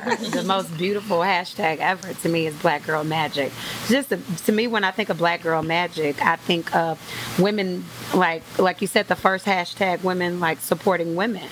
ever. 0.08 0.26
the 0.32 0.44
most 0.44 0.76
beautiful 0.76 1.18
hashtag 1.20 1.78
ever 1.78 2.14
to 2.16 2.30
me 2.30 2.48
is 2.48 2.56
Black 2.56 2.84
Girl 2.84 3.04
Magic. 3.04 3.52
Just 3.88 4.10
to, 4.10 4.20
to 4.46 4.52
me, 4.52 4.66
when 4.66 4.84
I 4.84 4.90
think 4.90 5.10
of 5.10 5.20
Black 5.20 5.44
Girl 5.44 5.62
Magic, 5.62 6.20
I 6.26 6.36
think 6.38 6.76
of 6.76 7.00
women 7.40 7.86
like 8.16 8.42
like 8.58 8.82
you 8.82 8.88
said, 8.88 9.08
the 9.08 9.16
first 9.16 9.46
hashtag 9.46 10.04
women 10.04 10.40
like 10.40 10.60
supporting 10.62 11.16
women. 11.16 11.48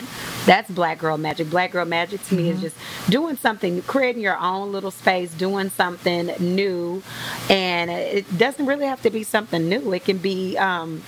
That's 0.47 0.69
Black 0.71 0.97
Girl 0.99 1.17
Magic. 1.19 1.49
Black 1.51 1.71
Girl 1.71 1.85
Magic 1.85 2.21
to 2.25 2.35
me 2.35 2.49
is 2.49 2.59
just 2.61 2.75
doing 3.09 3.37
something, 3.37 3.81
creating 3.83 4.23
your 4.23 4.37
own 4.39 4.71
little 4.71 4.91
space, 4.91 5.31
doing 5.33 5.69
something 5.69 6.31
new, 6.39 7.01
and 7.49 7.89
it 7.91 8.37
doesn't 8.39 8.65
really 8.65 8.85
have 8.87 9.01
to 9.03 9.09
be 9.11 9.23
something 9.23 9.69
new. 9.69 9.93
It 9.93 10.03
can 10.03 10.17
be. 10.17 10.57
Um, 10.63 11.03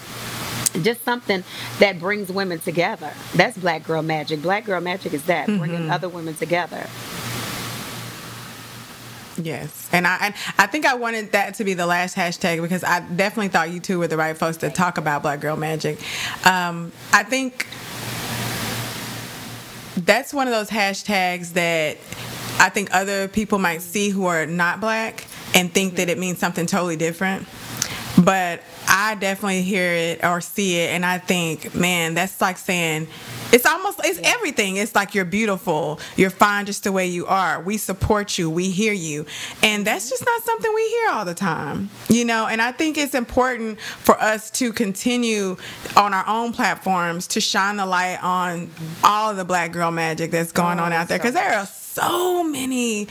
just 0.81 1.03
something 1.03 1.43
that 1.79 1.99
brings 1.99 2.31
women 2.31 2.59
together. 2.59 3.11
That's 3.33 3.57
Black 3.57 3.85
Girl 3.85 4.01
Magic. 4.01 4.41
Black 4.41 4.65
Girl 4.65 4.81
Magic 4.81 5.13
is 5.13 5.23
that 5.25 5.47
bringing 5.47 5.89
other 5.89 6.09
women 6.09 6.35
together. 6.35 6.87
Yes, 9.37 9.89
and 9.91 10.07
I 10.07 10.33
I 10.57 10.67
think 10.67 10.85
I 10.85 10.95
wanted 10.95 11.33
that 11.33 11.55
to 11.55 11.63
be 11.65 11.73
the 11.73 11.85
last 11.85 12.15
hashtag 12.15 12.61
because 12.61 12.83
I 12.83 13.01
definitely 13.01 13.49
thought 13.49 13.69
you 13.69 13.81
two 13.81 13.99
were 13.99 14.07
the 14.07 14.17
right 14.17 14.37
folks 14.37 14.57
to 14.57 14.69
talk 14.69 14.97
about 14.97 15.23
Black 15.23 15.41
Girl 15.41 15.57
Magic. 15.57 15.99
Um, 16.45 16.91
I 17.11 17.23
think 17.23 17.67
that's 19.97 20.33
one 20.33 20.47
of 20.47 20.53
those 20.53 20.69
hashtags 20.69 21.53
that 21.53 21.97
I 22.59 22.69
think 22.69 22.89
other 22.93 23.27
people 23.27 23.59
might 23.59 23.81
see 23.81 24.09
who 24.09 24.25
are 24.25 24.45
not 24.45 24.79
black 24.79 25.25
and 25.53 25.71
think 25.71 25.95
that 25.95 26.09
it 26.09 26.17
means 26.17 26.39
something 26.39 26.65
totally 26.65 26.95
different. 26.95 27.47
But 28.25 28.63
I 28.87 29.13
definitely 29.15 29.61
hear 29.61 29.93
it 29.93 30.23
or 30.23 30.41
see 30.41 30.79
it, 30.79 30.89
and 30.89 31.05
I 31.05 31.19
think, 31.19 31.75
man, 31.75 32.15
that's 32.15 32.41
like 32.41 32.57
saying 32.57 33.07
it's 33.51 33.67
almost 33.67 34.01
it's 34.03 34.19
everything. 34.23 34.77
It's 34.77 34.95
like 34.95 35.13
you're 35.13 35.25
beautiful, 35.25 35.99
you're 36.15 36.31
fine 36.31 36.65
just 36.65 36.85
the 36.85 36.91
way 36.91 37.05
you 37.05 37.27
are. 37.27 37.61
We 37.61 37.77
support 37.77 38.39
you, 38.39 38.49
we 38.49 38.71
hear 38.71 38.93
you, 38.93 39.27
and 39.61 39.85
that's 39.85 40.09
just 40.09 40.25
not 40.25 40.41
something 40.41 40.73
we 40.73 40.89
hear 40.89 41.09
all 41.11 41.23
the 41.23 41.35
time, 41.35 41.91
you 42.09 42.25
know. 42.25 42.47
And 42.47 42.63
I 42.63 42.71
think 42.71 42.97
it's 42.97 43.13
important 43.13 43.79
for 43.79 44.19
us 44.19 44.49
to 44.51 44.73
continue 44.73 45.55
on 45.95 46.15
our 46.15 46.27
own 46.27 46.51
platforms 46.51 47.27
to 47.27 47.39
shine 47.41 47.77
the 47.77 47.85
light 47.85 48.17
on 48.23 48.71
all 49.03 49.29
of 49.29 49.37
the 49.37 49.45
black 49.45 49.71
girl 49.71 49.91
magic 49.91 50.31
that's 50.31 50.51
going 50.51 50.79
oh, 50.79 50.83
on 50.83 50.93
out 50.93 51.09
there 51.09 51.19
because 51.19 51.35
there 51.35 51.53
are 51.53 51.67
so 51.67 52.43
many 52.43 53.07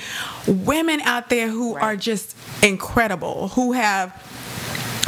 women 0.46 1.00
out 1.02 1.30
there 1.30 1.48
who 1.48 1.74
are 1.76 1.96
just 1.96 2.36
incredible, 2.62 3.48
who 3.48 3.72
have 3.72 4.12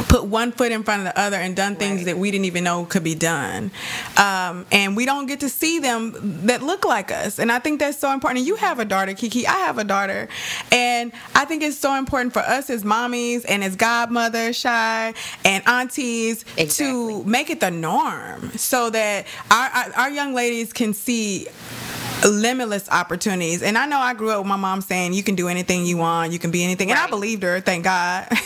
put 0.09 0.25
one 0.25 0.51
foot 0.51 0.71
in 0.71 0.83
front 0.83 1.05
of 1.07 1.13
the 1.13 1.19
other 1.19 1.37
and 1.37 1.55
done 1.55 1.75
things 1.75 1.97
Right. 1.97 2.05
that 2.07 2.17
we 2.17 2.31
didn't 2.31 2.45
even 2.45 2.63
know 2.63 2.85
could 2.85 3.03
be 3.03 3.15
done. 3.15 3.71
Um, 4.17 4.65
and 4.71 4.95
we 4.95 5.05
don't 5.05 5.25
get 5.25 5.39
to 5.41 5.49
see 5.49 5.79
them 5.79 6.13
that 6.45 6.61
look 6.61 6.85
like 6.85 7.11
us. 7.11 7.39
And 7.39 7.51
I 7.51 7.59
think 7.59 7.79
that's 7.79 7.97
so 7.97 8.11
important. 8.11 8.39
And 8.39 8.47
you 8.47 8.55
have 8.55 8.79
a 8.79 8.85
daughter, 8.85 9.13
Kiki. 9.13 9.47
I 9.47 9.57
have 9.57 9.77
a 9.77 9.83
daughter. 9.83 10.27
And 10.71 11.11
I 11.35 11.45
think 11.45 11.63
it's 11.63 11.77
so 11.77 11.95
important 11.95 12.33
for 12.33 12.39
us 12.39 12.69
as 12.69 12.83
mommies 12.83 13.45
and 13.47 13.63
as 13.63 13.75
godmothers, 13.75 14.55
Shy, 14.57 15.13
and 15.43 15.67
aunties 15.67 16.45
to 16.77 17.23
make 17.23 17.49
it 17.49 17.59
the 17.59 17.71
norm 17.71 18.51
so 18.57 18.89
that 18.89 19.25
our, 19.51 19.69
our, 19.69 19.91
our 19.93 20.09
young 20.09 20.33
ladies 20.33 20.73
can 20.73 20.93
see 20.93 21.47
limitless 22.27 22.89
opportunities. 22.89 23.61
And 23.61 23.77
I 23.77 23.85
know 23.85 23.99
I 23.99 24.13
grew 24.13 24.31
up 24.31 24.39
with 24.39 24.47
my 24.47 24.55
mom 24.55 24.81
saying 24.81 25.13
you 25.13 25.23
can 25.23 25.35
do 25.35 25.47
anything 25.47 25.85
you 25.85 25.97
want, 25.97 26.31
you 26.33 26.39
can 26.39 26.51
be 26.51 26.63
anything. 26.63 26.89
And 26.91 26.99
I 26.99 27.07
believed 27.07 27.43
her, 27.43 27.61
thank 27.61 27.83
God. 27.83 28.27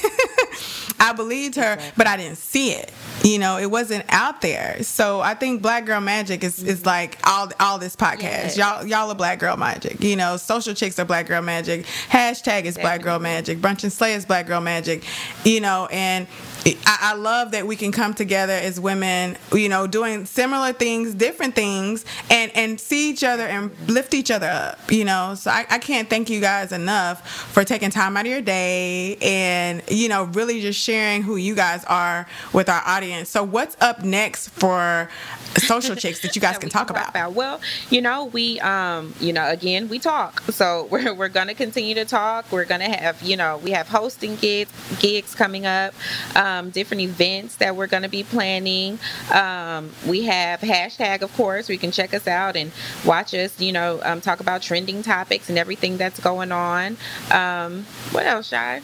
I 1.00 1.14
believed 1.14 1.56
her, 1.56 1.78
but 1.98 2.08
I 2.08 2.18
didn't 2.18 2.38
see 2.38 2.72
it. 2.72 2.92
You 3.24 3.40
know, 3.40 3.58
it 3.58 3.70
wasn't 3.70 4.06
out 4.10 4.42
there. 4.42 4.82
So 4.84 5.22
I 5.22 5.34
think 5.34 5.62
Black 5.62 5.86
Girl 5.86 6.02
Magic 6.02 6.44
is, 6.44 6.64
is 6.64 6.80
mm-hmm. 6.80 6.88
like 6.88 7.20
all 7.24 7.50
all 7.60 7.78
this 7.78 7.96
podcast. 7.96 8.58
Y'all 8.58 8.86
y'all 8.86 9.10
are 9.10 9.16
Black 9.16 9.40
Girl 9.40 9.58
Magic. 9.58 10.02
You 10.02 10.16
know, 10.16 10.38
social 10.38 10.74
chicks 10.74 10.98
are 11.00 11.06
Black 11.06 11.28
Girl 11.28 11.42
Magic. 11.42 11.86
Hashtag 12.10 12.66
is 12.66 12.78
Black 12.78 13.02
Girl 13.02 13.20
Magic. 13.20 13.60
Brunch 13.60 13.84
and 13.84 13.94
Slay 13.94 14.14
is 14.14 14.26
Black 14.26 14.48
Girl 14.48 14.62
Magic. 14.62 15.04
You 15.44 15.62
know, 15.62 15.88
and 15.92 16.28
I, 16.66 16.98
I 17.02 17.14
love 17.16 17.52
that 17.52 17.66
we 17.66 17.76
can 17.76 17.92
come 17.92 18.14
together 18.14 18.54
as 18.54 18.80
women, 18.80 19.38
you 19.54 19.70
know, 19.70 19.88
doing 19.88 20.26
similar 20.26 20.74
things, 20.74 21.14
different 21.14 21.56
things, 21.56 22.06
and 22.30 22.52
and 22.56 22.80
see 22.80 23.10
each 23.10 23.24
other 23.24 23.44
and 23.44 23.72
lift 23.88 24.14
each 24.14 24.32
other 24.32 24.48
up. 24.48 24.92
You 24.92 25.06
know, 25.06 25.36
so 25.36 25.52
I, 25.52 25.66
I 25.70 25.80
can't 25.80 26.10
thank 26.10 26.30
you 26.30 26.40
guys 26.42 26.72
enough 26.72 27.28
for 27.28 27.64
taking 27.64 27.90
time 27.90 28.18
out 28.18 28.26
of 28.26 28.32
your 28.32 28.42
day 28.42 29.18
and 29.22 29.82
you 29.90 30.10
know 30.10 30.26
really 30.26 30.62
just 30.62 30.80
sharing 30.80 31.24
who 31.24 31.36
you 31.36 31.56
guys 31.56 31.84
are 31.86 32.28
with 32.54 32.70
our 32.70 32.82
audience. 32.86 33.30
So 33.30 33.44
what's 33.44 33.76
up 33.82 34.04
next 34.04 34.50
for 34.50 35.10
social 35.58 35.96
chicks 35.96 36.22
that 36.22 36.36
you 36.36 36.42
guys 36.42 36.54
that 36.56 36.62
can 36.62 36.68
we 36.68 36.72
talk 36.72 36.90
about? 36.90 37.34
Well, 37.34 37.62
you 37.90 38.02
know, 38.02 38.26
we, 38.26 38.60
um, 38.60 39.14
you 39.20 39.34
know, 39.34 39.50
again, 39.50 39.90
we 39.90 40.00
talk. 40.00 40.42
So 40.52 40.88
we're, 40.92 41.14
we're 41.14 41.30
going 41.30 41.48
to 41.48 41.54
continue 41.54 41.96
to 41.96 42.06
talk. 42.06 42.52
We're 42.52 42.66
going 42.66 42.82
to 42.82 42.90
have, 42.90 43.22
you 43.22 43.38
know, 43.38 43.58
we 43.58 43.72
have 43.72 43.88
hosting 43.88 44.36
gigs, 44.36 44.72
gigs 45.00 45.36
coming 45.36 45.66
up, 45.66 45.94
um, 46.36 46.51
different 46.72 47.02
events 47.02 47.56
that 47.56 47.76
we're 47.76 47.88
going 47.88 48.04
to 48.04 48.10
be 48.10 48.24
planning. 48.24 49.00
Um, 49.34 49.92
we 50.06 50.24
have 50.26 50.60
hashtag, 50.60 51.22
of 51.22 51.34
course, 51.34 51.68
where 51.68 51.74
you 51.74 51.80
can 51.80 51.92
check 51.92 52.14
us 52.14 52.28
out 52.28 52.56
and 52.56 52.72
watch 53.06 53.34
us, 53.34 53.60
you 53.60 53.72
know, 53.72 54.00
um, 54.04 54.22
talk 54.22 54.40
about 54.40 54.62
trending 54.62 55.04
topics 55.04 55.50
and 55.50 55.58
everything 55.58 55.98
that's 55.98 56.20
going 56.20 56.52
on. 56.52 56.98
Um, 57.32 57.86
what 58.12 58.26
else, 58.26 58.50
Shy? 58.50 58.82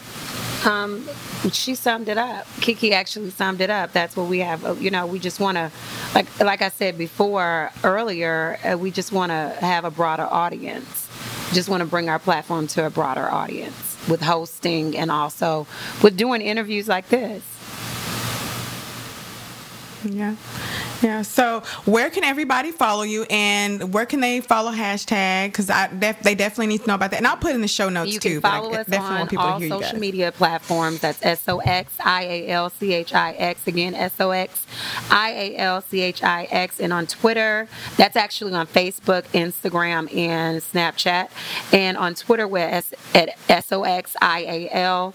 Um, 0.66 1.08
she 1.52 1.76
summed 1.76 2.10
it 2.10 2.18
up. 2.18 2.48
Kiki 2.62 2.94
actually 2.94 3.30
summed 3.30 3.62
it 3.62 3.70
up. 3.70 3.94
That's 3.94 4.16
what 4.16 4.28
we 4.28 4.40
have. 4.40 4.66
Uh, 4.66 4.74
You 4.74 4.92
know, 4.92 5.06
we 5.06 5.20
just 5.20 5.40
want 5.40 5.58
to, 5.58 5.72
like, 6.16 6.28
like 6.40 6.62
I 6.62 6.70
said 6.70 6.98
before 6.98 7.72
earlier, 7.84 8.58
uh, 8.64 8.78
we 8.78 8.92
just 8.92 9.12
want 9.12 9.32
to 9.32 9.56
have 9.60 9.86
a 9.86 9.92
broader 9.92 10.28
audience. 10.30 11.08
Just 11.54 11.70
want 11.70 11.82
to 11.82 11.88
bring 11.88 12.10
our 12.10 12.20
platform 12.20 12.68
to 12.68 12.86
a 12.86 12.90
broader 12.90 13.30
audience 13.30 13.98
with 14.10 14.22
hosting 14.22 14.98
and 14.98 15.12
also 15.12 15.68
with 16.02 16.18
doing 16.18 16.42
interviews 16.42 16.88
like 16.88 17.08
this. 17.10 17.44
Yeah. 20.04 20.36
Yeah. 21.02 21.22
So, 21.22 21.62
where 21.86 22.10
can 22.10 22.24
everybody 22.24 22.72
follow 22.72 23.04
you, 23.04 23.24
and 23.30 23.94
where 23.94 24.06
can 24.06 24.20
they 24.20 24.42
follow 24.42 24.72
hashtag? 24.72 25.48
Because 25.48 25.70
I 25.70 25.88
def- 25.88 26.22
they 26.24 26.34
definitely 26.36 26.68
need 26.68 26.82
to 26.82 26.88
know 26.88 26.96
about 26.96 27.12
that, 27.12 27.18
and 27.18 27.28
I'll 27.28 27.38
put 27.38 27.54
in 27.54 27.62
the 27.62 27.68
show 27.68 27.90
notes 27.90 28.14
You 28.14 28.20
too. 28.20 28.30
can 28.30 28.40
but 28.42 28.48
I 28.52 28.58
follow 28.60 28.74
us 28.74 28.94
on 28.94 29.38
all 29.38 29.60
social 29.62 30.00
media 30.00 30.32
platforms. 30.32 31.00
That's 31.02 31.24
S 31.24 31.48
O 31.48 31.60
X 31.60 31.94
I 32.04 32.24
A 32.24 32.48
L 32.50 32.70
C 32.70 32.94
H 32.94 33.14
I 33.14 33.34
X. 33.34 33.68
Again, 33.68 33.94
S 33.96 34.20
O 34.20 34.32
X 34.32 34.66
I 35.12 35.30
A 35.32 35.58
L 35.58 35.82
C 35.82 36.02
H 36.02 36.24
I 36.24 36.44
X. 36.46 36.80
And 36.80 36.92
on 36.94 37.06
Twitter, 37.08 37.68
that's 37.98 38.16
actually 38.16 38.54
on 38.54 38.66
Facebook, 38.68 39.24
Instagram, 39.34 40.14
and 40.16 40.62
Snapchat. 40.62 41.30
And 41.74 41.98
on 41.98 42.16
Twitter, 42.16 42.48
we're 42.48 42.68
S- 42.68 42.94
at 43.14 43.38
S 43.50 43.72
O 43.72 43.84
X 43.84 44.16
I 44.22 44.40
A 44.42 44.70
L 44.72 45.14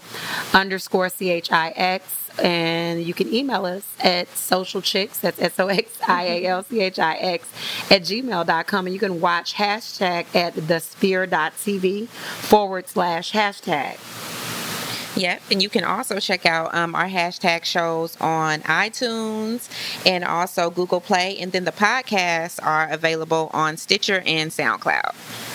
underscore 0.53 1.09
C 1.09 1.29
H 1.29 1.51
I 1.51 1.69
X. 1.75 2.22
And 2.41 3.03
you 3.03 3.13
can 3.13 3.31
email 3.33 3.65
us 3.65 3.87
at 3.99 4.27
socialchicks, 4.29 5.19
that's 5.21 5.39
S 5.39 5.59
O 5.59 5.67
X 5.67 5.99
I 6.07 6.23
A 6.23 6.45
L 6.45 6.63
C 6.63 6.81
H 6.81 6.99
I 6.99 7.15
X, 7.15 7.47
at 7.91 8.01
gmail.com. 8.01 8.85
And 8.85 8.93
you 8.93 8.99
can 8.99 9.21
watch 9.21 9.53
hashtag 9.53 10.33
at 10.35 10.53
thesphere.tv 10.55 12.07
forward 12.07 12.87
slash 12.87 13.31
hashtag. 13.31 13.99
Yep, 15.15 15.41
and 15.51 15.61
you 15.61 15.69
can 15.69 15.83
also 15.83 16.19
check 16.19 16.47
out 16.47 16.73
um, 16.73 16.95
our 16.95 17.07
hashtag 17.07 17.65
shows 17.65 18.19
on 18.19 18.61
iTunes 18.61 19.69
and 20.07 20.23
also 20.23 20.71
Google 20.71 21.01
Play, 21.01 21.37
and 21.37 21.51
then 21.51 21.65
the 21.65 21.71
podcasts 21.71 22.59
are 22.63 22.89
available 22.89 23.51
on 23.53 23.77
Stitcher 23.77 24.23
and 24.25 24.49
SoundCloud. 24.49 25.52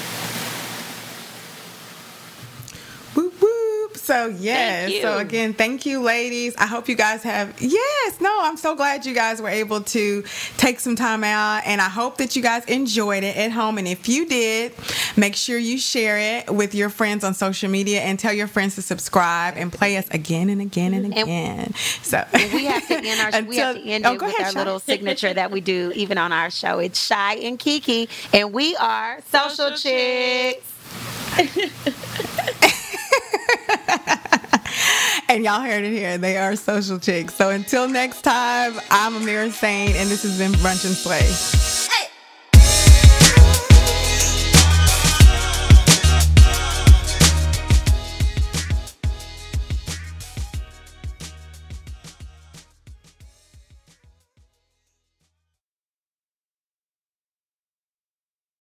So 4.09 4.29
yes. 4.29 4.91
you. 4.91 5.03
So 5.03 5.19
again, 5.19 5.53
thank 5.53 5.85
you, 5.85 6.01
ladies. 6.01 6.57
I 6.57 6.65
hope 6.65 6.89
you 6.89 6.95
guys 6.95 7.23
have. 7.25 7.61
Yes. 7.61 8.23
No, 8.23 8.39
I'm 8.41 8.57
so 8.57 8.75
glad 8.75 9.05
you 9.05 9.13
guys 9.13 9.43
were 9.43 9.51
able 9.51 9.83
to 9.83 10.25
take 10.57 10.81
some 10.81 10.97
time 10.97 11.23
out, 11.23 11.67
and 11.67 11.79
I 11.79 11.91
hope 11.91 12.17
that 12.17 12.35
you 12.35 12.41
guys 12.41 12.65
enjoyed 12.65 13.23
it 13.23 13.37
at 13.37 13.53
home. 13.53 13.77
And 13.77 13.87
if 13.87 14.09
you 14.09 14.25
did, 14.25 14.73
make 15.19 15.37
sure 15.37 15.59
you 15.59 15.77
share 15.77 16.17
it 16.39 16.51
with 16.51 16.75
your 16.75 16.89
friends 16.89 17.23
on 17.23 17.35
social 17.35 17.69
media 17.69 18.01
and 18.01 18.19
tell 18.19 18.33
your 18.33 18.47
friends 18.47 18.77
to 18.77 18.83
subscribe 18.83 19.59
and 19.59 19.71
play 19.71 19.99
us 19.99 20.09
again 20.11 20.49
and 20.49 20.63
again 20.63 20.95
and 20.95 21.13
again. 21.13 21.75
So 22.01 22.25
And 22.33 22.51
we 22.55 22.65
have 22.65 22.89
to 22.89 22.95
end 22.95 23.35
our 23.35 23.43
we 23.43 23.59
have 23.59 23.77
to 23.77 23.83
end 23.85 24.07
oh, 24.07 24.15
it 24.15 24.23
with 24.23 24.31
ahead, 24.31 24.47
our 24.47 24.53
Shy. 24.53 24.59
little 24.59 24.81
signature 24.81 25.35
that 25.35 25.51
we 25.51 25.61
do 25.61 25.93
even 25.95 26.17
on 26.17 26.33
our 26.33 26.51
show. 26.51 26.79
It's 26.79 26.99
Shy 26.99 27.35
and 27.35 27.59
Kiki, 27.59 28.09
and 28.33 28.55
we 28.55 28.75
are 28.77 29.21
Social, 29.31 29.51
Social 29.51 29.77
Chicks. 29.77 30.65
And 35.31 35.45
y'all 35.45 35.61
heard 35.61 35.85
it 35.85 35.93
here. 35.93 36.17
They 36.17 36.39
are 36.39 36.57
social 36.57 36.99
chicks. 36.99 37.35
So 37.35 37.51
until 37.51 37.87
next 37.87 38.23
time, 38.23 38.81
I'm 38.91 39.13
Amira 39.13 39.51
Sain, 39.51 39.95
and 39.95 40.09
this 40.09 40.23
has 40.23 40.39
been 40.39 40.53
Brunch 40.53 40.87
and 40.87 40.95
Slay. 40.95 41.78